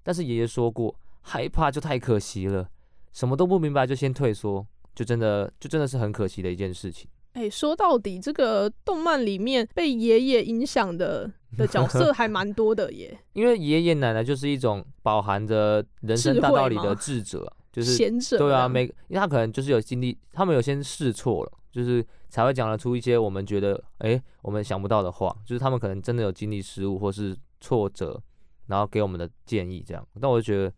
[0.03, 2.69] 但是爷爷说过，害怕就太可惜了，
[3.11, 13.15] 什么都不明白就先退缩，就真的就真的是很可惜的一件事情。”哎、欸，说到底，这个动漫里面被爷爷影响的的角色还蛮多的耶。
[13.33, 18.39] 因为爷爷奶奶就是一种饱含着人生大道理的智者，就是贤者。
[18.39, 25.35] 对啊，每因为他可能就是有经历，他们有先试错了，就是才会讲得出一些我们觉得哎、欸、我们想不到的话。
[25.45, 28.19] 就是他们可能真的有经历失误或是挫折，
[28.67, 30.07] 然后给我们的建议这样。
[30.21, 30.71] 但我就觉得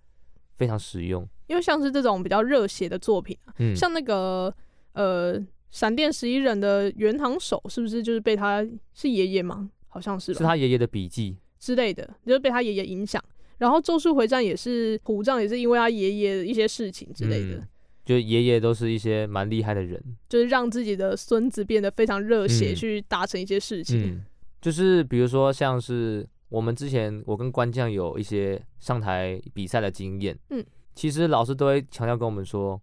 [0.56, 4.54] 非常实用，因为像是这种比较热血的作品啊，嗯，像那个
[4.94, 5.40] 呃。
[5.72, 9.70] 闪电十一人的原堂手是不是就是被他是爷爷吗？
[9.88, 13.24] 好像是吧，是他爷爷的笔记之类的，就是被他爷爷影响。
[13.60, 17.58] 然后咒术回战也是虎杖，也是因为他爷爷的一些事情之类的。
[17.58, 17.68] 嗯、
[18.04, 24.26] 就爷爷都是一些蛮厉害的人，就是让自己的孙子变得非常热血，去达成一些事情、嗯嗯。
[24.60, 32.80] 就是比如说像是我们之前我跟关将有一些上台比赛的经验，嗯，其实老师都会强调跟我们说，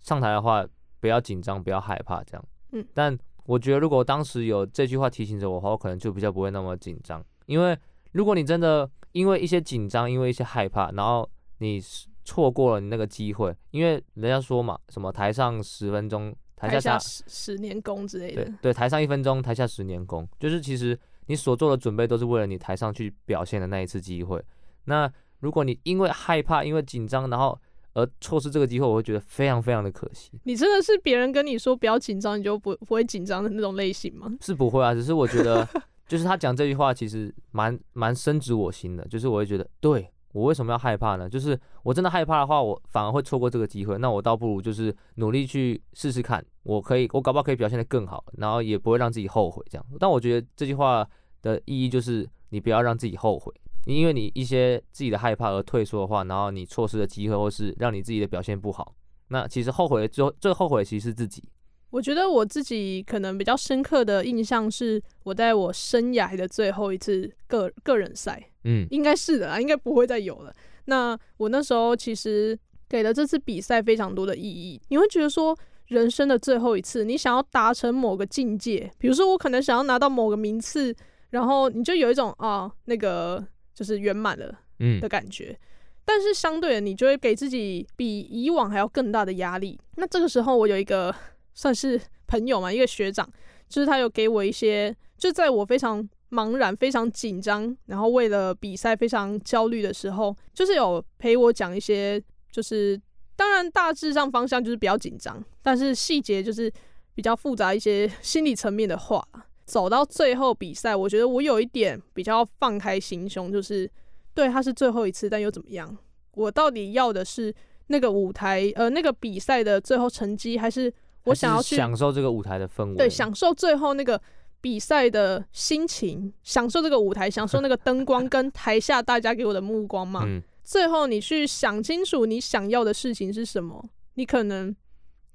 [0.00, 0.66] 上台的话。
[1.00, 2.42] 不要紧张，不要害怕，这样。
[2.72, 7.22] 嗯，但我觉得如果当时有这句话提醒着我的话，我可能就比较不会那么紧张。
[7.44, 7.78] 因为
[8.12, 11.78] 如果你真的因为一些紧张，因为一些害怕，然后你
[12.24, 18.42] 错过了你那个机会，因为人家说嘛，什么台上十分钟，台下，十十年功之类的。
[18.42, 24.42] 对对，台上一分钟，台下十年功，就是其实你所做的准备都是为了你台上去表现的那一次机会。
[24.84, 25.10] 那
[25.40, 27.58] 如果你因为害怕，因为紧张，然后
[27.94, 30.32] 而错失这个机会，我会觉得非常非常的可惜。
[30.44, 34.32] 你真的是别人跟你说不要紧张，你就不不会紧张的那种类型吗？
[34.40, 35.66] 是不会啊，只是我觉得，
[36.08, 39.06] 就是他讲这句话其实蛮蛮深植我心的。
[39.06, 41.30] 就是我会觉得，对，我为什么要害怕呢？
[41.30, 43.96] 就是我真的害怕的话，我反而会错过这个机会。
[43.98, 49.86] 那我倒不如就是努力去试试看，我可以，我搞不好可以表现得更好，然后也不会让自己后悔这样。
[50.00, 51.08] 但我觉得这句话
[51.40, 53.54] 的意义就是，你不要让自己后悔。
[53.86, 58.94] 因为你一些自己的害怕而退缩的话，然后你错失了机会，或是让你自己的表现不好，
[59.28, 61.48] 那其实后悔最后最后悔其实是自己。
[61.94, 70.52] 我觉得我自己可能比较深刻的印象是我在我生涯的最后一次个个人赛，嗯，应该是的啦，应该不会再有了。
[70.86, 74.80] 那我那时候其实给了这次比赛非常多的意义。
[74.88, 80.92] 你会觉得说，人生的最后一次，你想要达成某个境界，比如说我可能想要拿到某个名次，
[81.30, 83.46] 然后你就有一种啊那个。
[83.76, 85.46] 就是圆满了，嗯的感觉。
[85.46, 85.58] 嗯、
[86.04, 89.76] 但是相对的，你就会给自己比以往还要更大的压力。
[89.96, 91.12] 那这个时候，我有一个
[91.54, 93.28] 算是朋友嘛，一个学长，
[93.68, 103.00] 就是他有给我一些，就在我非常茫然、非常紧张，然后为了比赛非常焦虑的时候，就是有陪我讲一些，就是
[103.36, 106.70] 当然大致上方向就是比较紧张，但是细节就是
[107.14, 109.26] 比较复杂一些心理层面的话。
[109.66, 113.90] 走到最后比赛，我觉得我有一点比较放开心胸，就是
[114.34, 115.96] 对，他是最后一次，但又怎么样？
[116.34, 117.54] 我到底要的是
[117.86, 120.92] 那个舞台，呃，那个比赛的最后成绩，还是
[121.24, 122.96] 我想要去享受这个舞台的氛围？
[122.96, 124.20] 对，享受最后那个
[124.60, 130.24] 比赛的心情，享受这个舞台， 享受那个灯光跟台下大家给我的目光嘛。
[130.26, 130.42] 嗯。
[130.62, 134.74] 最后你去想清楚你想要的事情是什么，你可能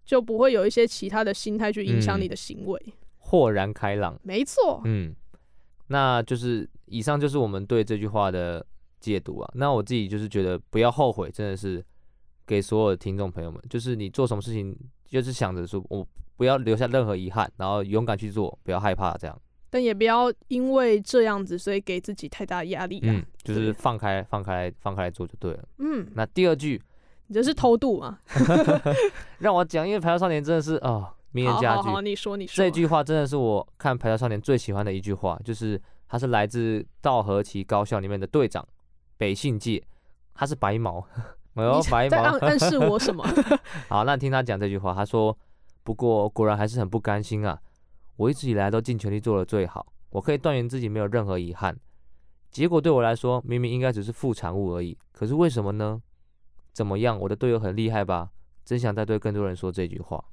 [0.03, 2.81] 就不会有一些其他的心态去影响你的行为。
[2.87, 5.15] 嗯豁然开朗，没错，嗯，
[5.89, 8.65] 那就是以上就是我们对这句话的
[8.99, 9.51] 解读啊。
[9.53, 11.85] 那我自己就是觉得不要后悔，真的是
[12.47, 14.75] 给所有的听众朋友们，就是你做什么事情，
[15.09, 16.07] 就是想着说我
[16.37, 19.41] 不要留下任何遗憾，然后勇敢去做，不要害怕这样。
[19.69, 23.11] 但也不要因为这样子，所以给自己太大压力啊。
[23.11, 25.63] 嗯，就是放开、放开、放开来做就对了。
[25.79, 26.81] 嗯，那第二句，
[27.27, 28.19] 你这是偷渡吗？
[29.39, 30.89] 让我讲，因为《排球少年》真的是啊。
[30.89, 32.55] 哦名言佳句，好好好，你说你说。
[32.55, 38.67] 这句话真的是我看《排球少年》最喜欢的一句话，就是他是来自道和崎高校里面的队长
[39.15, 39.83] 北信介，
[40.33, 41.07] 他是白毛，
[41.53, 43.23] 我要白毛暗暗示我什么？
[43.89, 45.37] 好，那听他讲这句话，他说
[45.83, 47.59] ：“不过果然还是很不甘心啊，
[48.17, 51.77] 我一直以来都尽全力做了最好，我可以断言自己没有任何遗憾。
[52.51, 56.01] 结果对我来说，明明应该只是副产物而已，可是为什么呢？
[56.71, 57.19] 怎么样？
[57.19, 58.29] 我的队友很厉害吧？
[58.63, 60.23] 真想再对更多人说这句话。”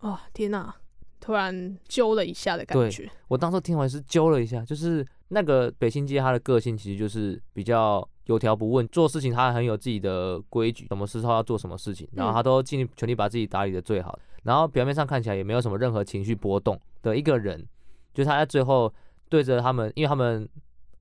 [0.00, 0.74] 哦天哪！
[1.18, 3.10] 突然揪了一下的感觉。
[3.28, 17.66] 我当时听完是揪了一下，就是那个北新街他的个性其实就是比较有条不紊，做事情他很有自己的规矩，什么时候要做什么事情，然后他都尽力全力把自己打理的最好，然后表面上看起来也没有什么任何情绪波动的一个人。
[18.12, 18.92] 就是他在最后
[19.28, 20.48] 对着他们，因为他们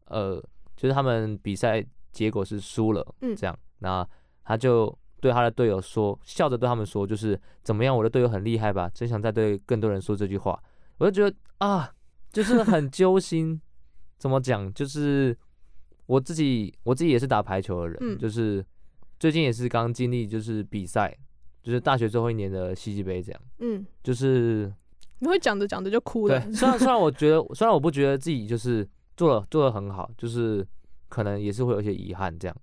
[0.07, 0.35] 呃，
[0.75, 4.07] 就是他们比赛结果是输了，嗯，这样，那
[4.43, 4.97] 他就。
[5.21, 8.87] 对他的队友说，笑着对他们说，就是怎么样，我的队友很厉害吧？
[8.93, 10.61] 真想再对更多人说这句话。
[10.99, 11.91] 我就觉得啊，
[12.31, 13.59] 就是很 揪心。
[14.19, 14.71] 怎么讲？
[14.71, 15.35] 就是
[16.07, 18.65] 我自己，我自己也是打排球的人，嗯、就是
[19.19, 21.15] 最近也是刚经历，就是比赛，
[21.63, 23.41] 就是大学最后一年的西西杯这样。
[23.59, 24.71] 嗯，就是
[25.19, 26.39] 你会讲着讲着就哭了。
[26.39, 28.87] 对，虽然虽然我觉得，虽然我不觉得自己就是
[29.17, 30.65] 做了做的很好，就是
[31.09, 32.55] 可能也是会有一些遗憾这样。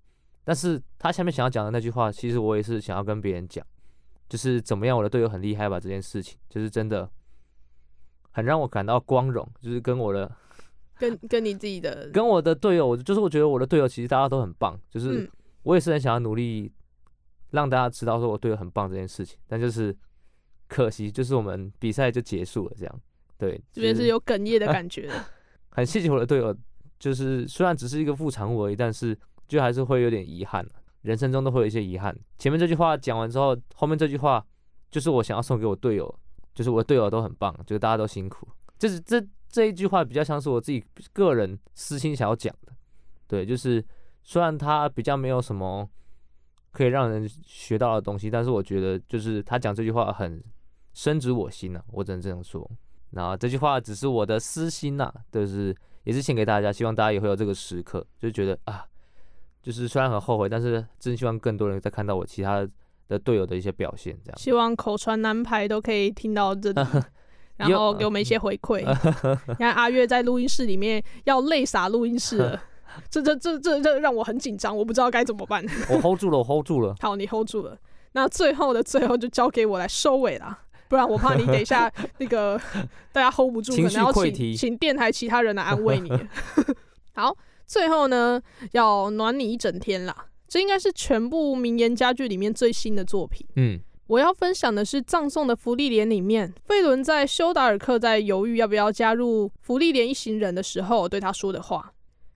[0.45, 3.65] 但是他下面想要讲的那句话，其实我也是想要跟别人讲，
[4.29, 5.81] 就是怎么样，我的队友很厉害吧？
[5.81, 7.09] 这件事情就是真的
[8.31, 10.31] 很让我感到光荣，就是跟我的
[10.99, 15.31] 跟跟你自己的跟我的队友，就是我觉得我的队友其实大家都很棒，就是
[15.63, 16.73] 我也是很想要努力
[17.51, 19.97] 让大家知道说我队友很棒这件事情，但就是
[20.69, 23.01] 可惜，就是我们比赛就结束了这样，
[23.39, 25.15] 对，这边是有哽咽的 感觉的，
[25.71, 26.57] 很谢谢我的队友，
[26.99, 29.19] 就是虽然只是一个副产物而已，但是。
[29.49, 30.67] 就还是会有点遗憾，
[31.03, 32.17] 人生中都会有一些遗憾。
[32.39, 34.43] 前面这句话讲完之后，后面这句话
[34.91, 36.19] 就是我想要送给我队友，
[36.55, 38.49] 就是我的队友都很棒，就是大家都辛苦。
[38.79, 39.23] 就是这
[39.53, 40.83] 这一句话比较像是我自己
[41.13, 42.73] 个人私心想要讲的，
[43.29, 43.85] 对，就是
[44.25, 45.89] 虽然他比较没有什么
[46.73, 50.43] 可以让人学到的东西，但是我觉得就是他讲这句话很
[50.95, 52.69] 深植我心呐、啊，我只能这样说。
[53.11, 58.87] 那这句话只是我的私心呐、啊，就是也是献给大家，希望大家也会有这个时刻，就觉得啊。
[59.63, 62.69] 就是虽然很后悔，但是真希望更多人在看到我其他
[63.07, 64.37] 的队友的一些表现，这样。
[64.37, 66.81] 希望口传男排都可以听到这里，
[67.57, 68.81] 然后给我们一些回馈。
[69.49, 72.63] 你看阿月在录音室里面要泪洒录音室了，
[73.11, 75.65] 这这这这这让我很紧张，我不知道该怎么办。
[75.89, 76.95] 我 hold 住了，我 hold 住了。
[77.01, 77.79] 好，你 hold 住了。
[78.13, 82.61] 那最后的最后就交给我来收尾啦，不然我怕你等一下那个
[83.13, 86.11] 大家 hold 不住，可能要请请电台其他人来安慰你。
[87.15, 87.37] 好。
[87.65, 88.39] 最后呢，
[88.73, 90.15] 要暖你一整天啦。
[90.47, 93.47] 这应该是全部名言佳句里面最新的作品。
[93.57, 101.93] 嗯，我要分享的是葬送的芙莉莲里面，费伦在修达尔克在犹豫要不要加入芙莉莲一行人的时候对他说的话：“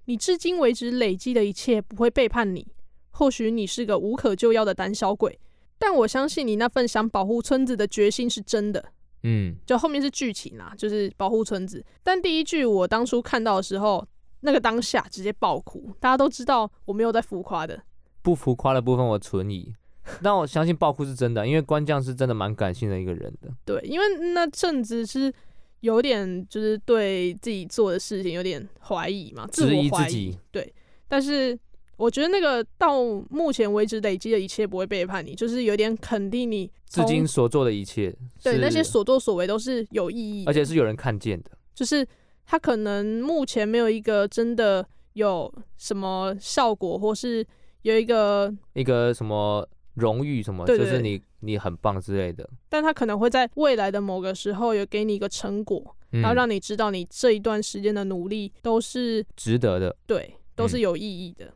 [0.06, 2.66] 你至今为止累积的一切不会背叛你。
[3.10, 5.38] 或许你是个无可救药的胆小鬼，
[5.78, 8.92] 但我相信你那份想保护村子的决心是真的。”
[9.24, 11.84] 嗯，就后面是剧情啦，就是保护村子。
[12.02, 14.06] 但第一句我当初看到的时候。
[14.40, 17.82] 那个当下直接爆哭，大家都知道我没有在浮夸的，
[18.22, 19.74] 不浮夸的部分我存疑，
[20.22, 23.48] 但我相信爆哭是真的，因为关将是真的蛮感性的一个人的。
[23.64, 25.32] 对，因为那阵子是
[25.80, 30.38] 有点就是对自己做的事情有点怀疑嘛，自我怀疑，质疑自己。
[30.50, 30.74] 对，
[31.06, 31.58] 但是
[31.96, 41.50] 我觉得那个到目前为止累积的一切不会背叛你，就是有点肯定你至今所做的一切，对那些所作所为都是有意义，而且是有人看见的。
[41.74, 42.06] 就是
[42.46, 47.46] 他可能目前没有一个真的有什么效果，或是
[47.82, 49.66] 有一个一个什么
[49.96, 52.48] 荣誉什么，对对对，就是你你很棒之类的。
[52.70, 61.44] 但他可能会在未来的某个时候有给你一个成果，嗯、然后让你知道你这一段时间的努力都是值得的，对，都是有意义的。
[61.46, 61.52] 嗯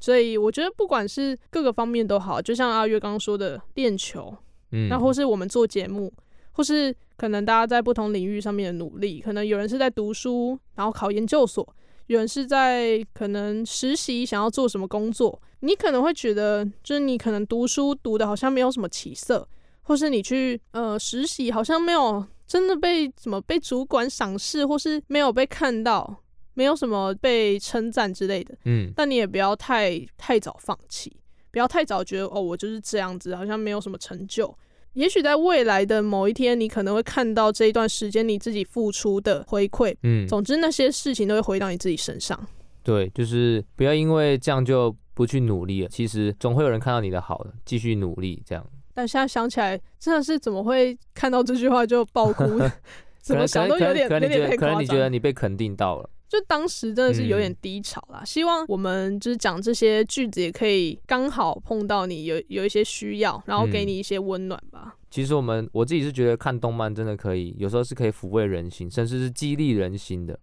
[0.00, 4.36] 所以我觉得不管是各个方面都好，就像阿月刚刚说的练球，
[4.72, 6.12] 嗯，那或是我们做节目，
[6.52, 11.66] 或是可能大家在不同领域上面的努力，可能有人是在读书，然后考研究所，
[12.08, 15.40] 有人是在可能实习，想要做什么工作。
[15.64, 19.48] 你可能会觉得，就是你可能读书读的好像没有什么起色，
[19.82, 26.20] 或是你去呃实习好像没有真的被什么被主管赏识，或是没有被看到。
[26.56, 31.12] 没有什么被称赞之类的，嗯，但你也不要太太早放弃，
[31.50, 34.56] 不要太早觉得哦，我就是这样子，好像没有什么成就。
[34.92, 42.38] 也许在未来的某一天，你可能会看到这一段时间你自己付出的回馈，嗯，总之那些事情都会回到你自己身上。
[42.84, 45.88] 对，就是不要因为这样就不去努力了。
[45.88, 48.66] 其实总会有人看到你的好的，继续努力这样。
[48.92, 52.44] 但现在想起来，真的是怎么会看到这句话就爆哭？
[53.22, 54.56] 怎么想都有点有点太。
[54.56, 56.10] 可能你觉得你被肯定到了。
[56.28, 64.92] 就当时真的是有点低潮啦，嗯、希望我们就是讲这些句子也可以刚好碰到你有有一些需要，然后给你一些温暖吧、嗯。
[65.10, 70.36] 其实我们我自己是觉得看动漫真的可以，有时候是可以抚慰人心，甚至是激励人心的。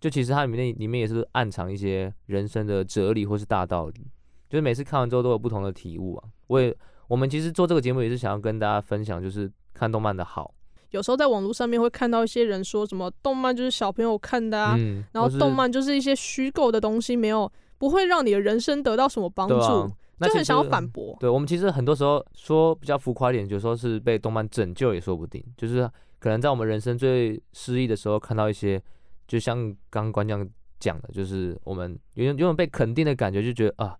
[0.00, 4.06] 就其实它里面里面也是暗藏一些人生的哲理或是大道理，
[4.48, 6.24] 就是每次看完之后都有不同的体悟啊。
[6.46, 6.74] 我也
[7.08, 10.54] 我们其实做这个节目也是想要跟大家分享，就是看动漫的好。
[10.90, 19.88] 有时候在网络上面会看到一些人说什么动漫就是小朋友看的啊，嗯、然后动漫就是一些虚构的东西，没有不会让你的人生得到什么帮助，啊、
[20.20, 21.14] 就很想要反驳。
[21.20, 25.86] 对，我们其实很多时候说比较浮夸一点，就说是被动漫拯救也说不定，就是
[26.18, 28.82] 可能在我们人生最失意的时候看到一些，
[29.28, 29.56] 就像
[29.90, 30.48] 刚刚馆长
[30.80, 33.94] 讲的，就是我们有有种被肯定的感觉，就觉得啊，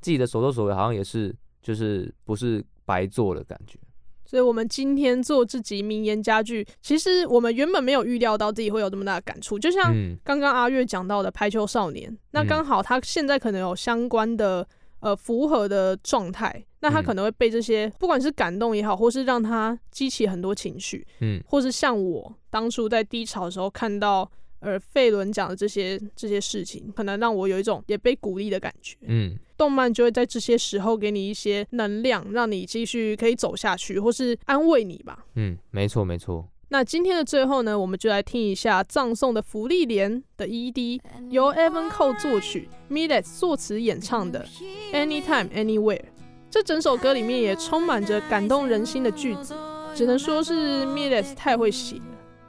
[0.00, 3.78] 自己的所作所为好像也是就是不是白做的感觉。
[4.24, 9.58] 所以，我们今天做这集名言佳句，其实我们原本没有预料到自己会有这么大的感触。
[9.58, 14.66] 就像刚刚阿月讲到的《排球少年》，那刚好他现在可能有相关的
[15.00, 24.28] 呃符合的状态，那他可能会被这些不管是感动也好，或是让他激起很多情绪，嗯，或是像我当初在低潮的时候看到。
[24.62, 28.96] 而费伦讲的这些这些事情，可能让我有一种也被鼓励的感觉。
[29.06, 35.26] 嗯，动漫就会在这些时候给你一些能量，让你继续可以走下去，或是安慰你吧。
[35.34, 36.48] 嗯，没错没错。
[36.68, 44.46] 那今天的最后呢，我们就来听一下葬送的芙莉莲的 ED，由 Evan Cole 作曲，Milet 作词演唱的
[44.94, 46.04] Anytime Anywhere。
[46.50, 49.54] 这整首歌里面也充满着感动人心的句子，
[49.94, 52.00] 只能说是 Milet 太会写。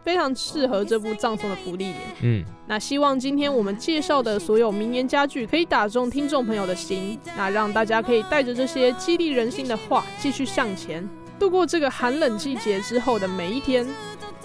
[0.03, 1.97] 非常适合这部葬送的芙莉莲。
[2.21, 11.07] 嗯，那希望今天我们介绍的所有名言佳句可以打中听众朋友的心，那让大家可以带着这些激励人心的话继续向前，
[11.39, 13.87] 度过这个寒冷季节之后的每一天。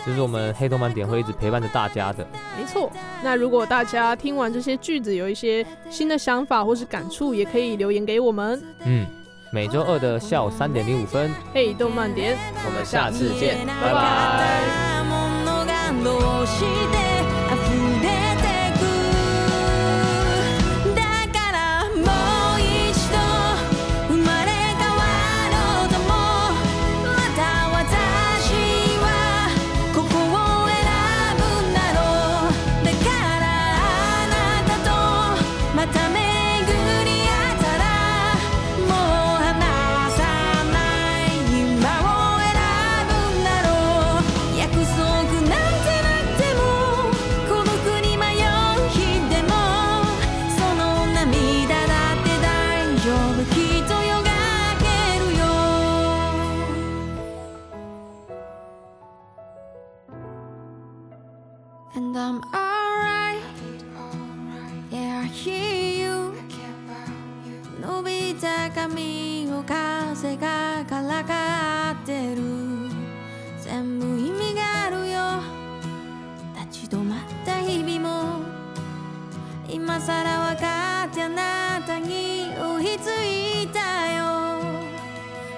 [0.07, 2.27] 这是我们黑动漫点会一直陪伴着大家的。
[2.57, 2.91] 没错。
[3.23, 8.63] 那如果大家听完这些句子有一些新的想法或是感触，也可以留言给我们。
[8.85, 9.05] 嗯，
[9.53, 14.98] 每周二的下午三点零五分，黑动漫点，我们下次见，拜拜。
[16.05, 17.18] 動して
[62.29, 63.41] I'm alright.
[64.91, 66.33] Yeah, I hear you.
[67.81, 72.43] 伸びた髪を風がからかってる。
[73.63, 75.41] 全部意味があるよ。
[76.71, 78.43] 立ち止まった日々も。
[79.67, 84.61] 今さら分かってあなたに追いついたよ。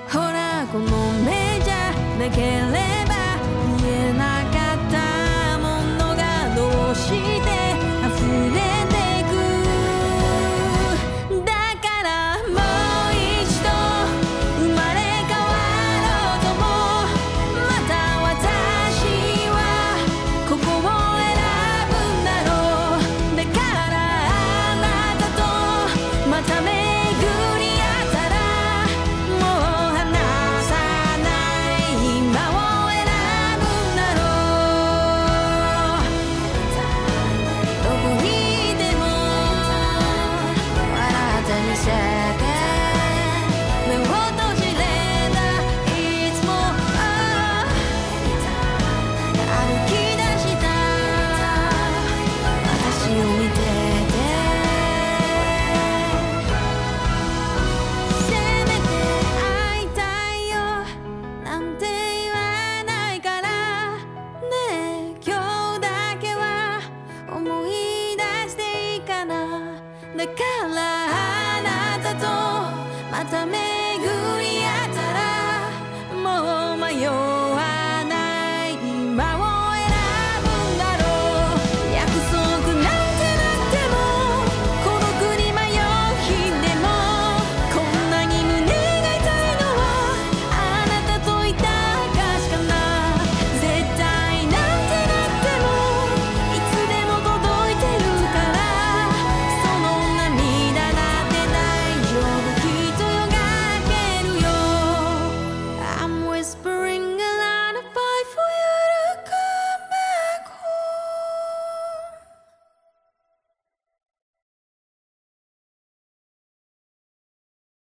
[0.09, 0.87] ほら、この
[1.25, 2.63] 目じゃなけれ
[2.95, 3.00] ば。